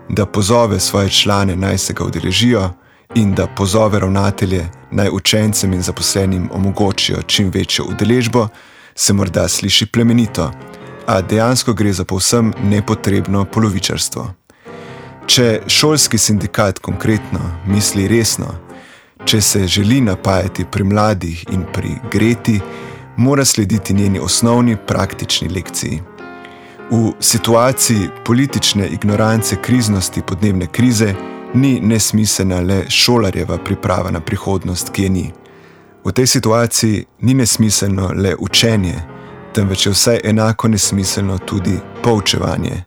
da 0.09 0.25
pozove 0.25 0.79
svoje 0.79 1.09
člane 1.09 1.55
naj 1.55 1.77
se 1.77 1.93
ga 1.93 2.03
udeležijo 2.03 2.69
in 3.15 3.33
da 3.33 3.47
pozove 3.47 3.99
ravnatelje 3.99 4.65
naj 4.91 5.09
učencem 5.09 5.73
in 5.73 5.81
zaposlenim 5.81 6.49
omogočijo 6.53 7.21
čim 7.21 7.51
večjo 7.53 7.85
udeležbo, 7.85 8.47
se 8.95 9.13
morda 9.13 9.47
sliši 9.47 9.85
plemenito, 9.85 10.51
a 11.07 11.21
dejansko 11.21 11.73
gre 11.73 11.93
za 11.93 12.05
povsem 12.05 12.53
nepotrebno 12.63 13.45
polovičarstvo. 13.45 14.27
Če 15.25 15.61
šolski 15.67 16.17
sindikat 16.17 16.79
konkretno 16.79 17.39
misli 17.67 18.07
resno, 18.07 18.47
če 19.25 19.41
se 19.41 19.67
želi 19.67 20.01
napajati 20.01 20.65
pri 20.71 20.83
mladih 20.83 21.45
in 21.51 21.63
pri 21.73 21.95
Greti, 22.11 22.59
mora 23.17 23.45
slediti 23.45 23.93
njeni 23.93 24.19
osnovni 24.19 24.77
praktični 24.87 25.49
lekciji. 25.49 26.01
V 26.91 27.13
situaciji 27.19 28.09
politične 28.25 28.87
ignorance 28.87 29.55
kriznosti 29.55 30.21
podnebne 30.21 30.67
krize 30.67 31.13
ni 31.53 31.79
nesmiselna 31.79 32.59
le 32.59 32.83
šolarjeva 32.89 33.57
priprava 33.57 34.11
na 34.11 34.19
prihodnost, 34.19 34.89
ki 34.89 35.03
je 35.03 35.09
ni. 35.09 35.31
V 36.05 36.11
tej 36.11 36.27
situaciji 36.27 37.05
ni 37.21 37.33
nesmiselno 37.33 38.11
le 38.15 38.35
učenje, 38.39 39.12
temveč 39.53 39.85
je 39.85 39.91
vsaj 39.91 40.19
enako 40.23 40.67
nesmiselno 40.67 41.37
tudi 41.37 41.79
poučevanje, 42.03 42.83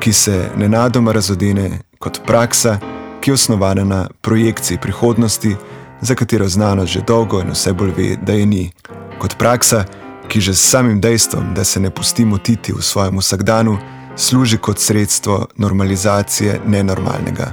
ki 0.00 0.12
se 0.12 0.50
nenadoma 0.56 1.12
razodene 1.12 1.70
kot 1.98 2.20
praksa, 2.26 2.78
ki 3.20 3.30
je 3.30 3.34
osnovana 3.34 3.84
na 3.84 4.08
projekciji 4.20 4.78
prihodnosti, 4.82 5.56
za 6.00 6.14
katero 6.14 6.48
znanost 6.48 6.92
že 6.92 7.00
dolgo 7.00 7.40
in 7.40 7.50
vse 7.50 7.72
bolj 7.72 7.92
ve, 7.96 8.16
da 8.16 8.32
je 8.32 8.46
ni. 8.46 8.70
Kot 9.18 9.38
praksa, 9.38 9.84
ki 10.28 10.40
že 10.40 10.54
s 10.54 10.70
samim 10.70 11.00
dejstvom, 11.00 11.54
da 11.54 11.64
se 11.64 11.80
ne 11.80 11.90
pusti 11.90 12.24
motiti 12.24 12.72
v 12.72 12.82
svojem 12.82 13.18
vsakdanu, 13.18 13.78
služi 14.16 14.58
kot 14.58 14.78
sredstvo 14.78 15.46
normalizacije 15.56 16.60
nenormalnega, 16.66 17.52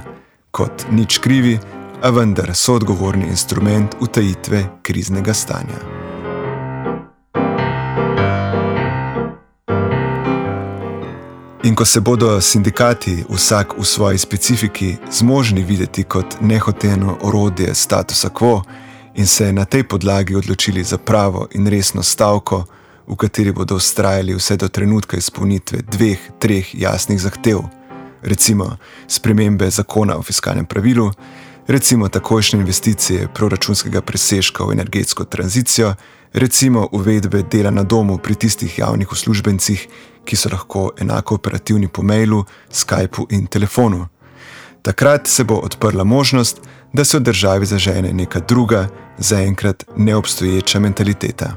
kot 0.50 0.86
nič 0.90 1.18
krivi, 1.18 1.58
a 2.02 2.10
vendar 2.10 2.54
soodgovorni 2.54 3.26
instrument 3.26 3.94
utajitve 4.00 4.64
kriznega 4.82 5.34
stanja. 5.34 6.03
In 11.64 11.74
ko 11.74 11.84
se 11.84 12.00
bodo 12.00 12.40
sindikati, 12.40 13.24
vsak 13.28 13.78
v 13.78 13.84
svoji 13.84 14.18
specifiki, 14.18 14.96
zmožni 15.10 15.62
videti 15.62 16.02
kot 16.04 16.36
nehoteno 16.40 17.16
orodje 17.22 17.74
statusa 17.74 18.28
quo, 18.28 18.62
in 19.14 19.26
se 19.26 19.52
na 19.52 19.64
tej 19.64 19.84
podlagi 19.88 20.36
odločili 20.36 20.84
za 20.84 20.98
pravo 20.98 21.48
in 21.52 21.66
resno 21.66 22.02
stavko, 22.02 22.64
v 23.06 23.16
kateri 23.16 23.52
bodo 23.52 23.76
ustrajali 23.76 24.34
vse 24.34 24.56
do 24.56 24.68
trenutka 24.68 25.16
izpolnitve 25.16 25.78
dveh, 25.92 26.18
treh 26.38 26.74
jasnih 26.74 27.20
zahtev, 27.20 27.64
recimo 28.22 28.76
spremembe 29.08 29.70
zakona 29.70 30.16
o 30.16 30.22
fiskalnem 30.22 30.66
pravilu, 30.66 31.12
recimo 31.66 32.08
takošne 32.08 32.60
investicije 32.60 33.28
proračunskega 33.34 34.00
presežka 34.00 34.64
v 34.64 34.72
energetsko 34.72 35.24
tranzicijo, 35.24 35.94
recimo 36.32 36.88
uvedbe 36.92 37.42
dela 37.42 37.70
na 37.70 37.82
domu 37.82 38.18
pri 38.18 38.34
tistih 38.34 38.78
javnih 38.78 39.12
uslužbencih, 39.12 39.88
ki 40.24 40.36
so 40.36 40.48
lahko 40.52 40.90
enako 41.00 41.34
operativni 41.34 41.88
po 41.88 42.02
mailu, 42.02 42.44
Skypu 42.72 43.26
in 43.30 43.46
telefonu. 43.46 44.06
Takrat 44.82 45.26
se 45.26 45.44
bo 45.44 45.54
odprla 45.54 46.04
možnost, 46.04 46.60
da 46.92 47.04
se 47.04 47.18
v 47.18 47.22
državi 47.22 47.66
zažene 47.66 48.12
neka 48.12 48.40
druga, 48.40 48.88
zaenkrat 49.18 49.84
neobstoječa 49.96 50.80
mentaliteta. 50.80 51.56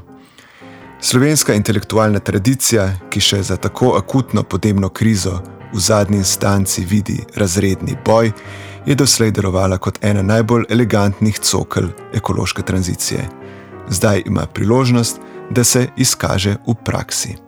Slovenska 1.00 1.54
intelektualna 1.54 2.18
tradicija, 2.18 2.88
ki 3.10 3.20
še 3.20 3.42
za 3.42 3.56
tako 3.56 3.92
akutno 3.98 4.42
podnebno 4.42 4.88
krizo 4.88 5.38
v 5.72 5.78
zadnji 5.78 6.16
instanci 6.18 6.84
vidi 6.84 7.20
razredni 7.36 7.96
boj, 8.04 8.32
je 8.86 8.94
doslej 8.94 9.30
delovala 9.30 9.78
kot 9.78 9.98
ena 10.02 10.22
najbolj 10.22 10.64
elegantnih 10.70 11.38
cokel 11.38 11.90
ekološke 12.14 12.62
tranzicije. 12.62 13.28
Zdaj 13.88 14.22
ima 14.26 14.46
priložnost, 14.46 15.20
da 15.50 15.64
se 15.64 15.86
izkaže 15.96 16.56
v 16.66 16.74
praksi. 16.84 17.47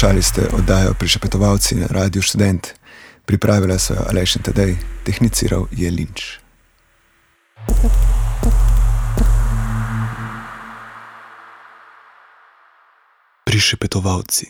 Poslušali 0.00 0.22
ste 0.22 0.42
oddajo 0.56 0.94
Prišepetovalci 0.96 1.76
na 1.76 1.86
Radiu 1.86 2.22
Student. 2.24 2.72
Pripravila 3.28 3.76
so 3.76 3.92
jo 3.92 4.00
Aleš 4.08 4.36
in 4.36 4.42
Tadej, 4.42 4.72
tehniciral 5.04 5.68
je 5.76 5.90
Linč. 5.92 6.40
Prišepetovalci. 13.44 14.46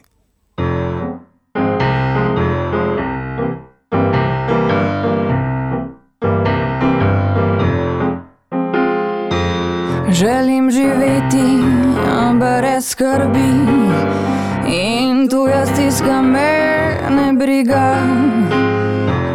Želim 10.14 10.70
živeti 10.70 11.50
brez 12.38 12.86
skrbi 12.86 13.50
in 14.70 15.09
jaz 16.00 16.06
stiska 16.06 16.22
me 16.22 16.98
ne 17.10 17.32
briga. 17.32 17.96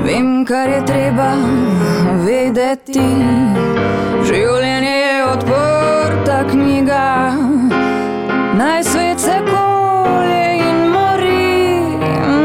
Vem, 0.03 0.45
kar 0.45 0.69
je 0.69 0.85
treba 0.85 1.33
vedeti. 2.25 2.99
Življenje 4.25 4.95
je 4.95 5.25
odprta 5.25 6.43
knjiga, 6.51 7.33
naj 8.57 8.83
svet 8.83 9.19
se 9.19 9.37
kolje 9.45 10.57
in 10.57 10.89
mori, 10.89 11.97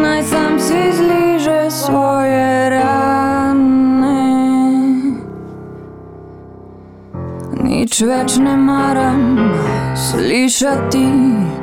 naj 0.02 0.22
sam 0.22 0.58
si 0.58 0.92
zliže 0.92 1.70
svoje 1.70 2.70
rane. 2.70 4.24
Nič 7.62 8.02
več 8.02 8.36
ne 8.36 8.56
maram 8.56 9.38
slišati 9.96 11.59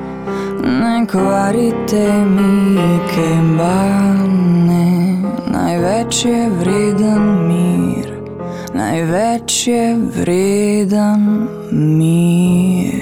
kvarite 1.05 2.25
mi 2.25 2.99
kembane, 3.13 4.87
največ 5.51 6.25
je 6.25 6.49
vreden 6.49 7.47
mir, 7.47 8.09
največ 8.73 9.67
je 9.67 9.95
vreden 9.95 11.47
mir. 11.71 12.96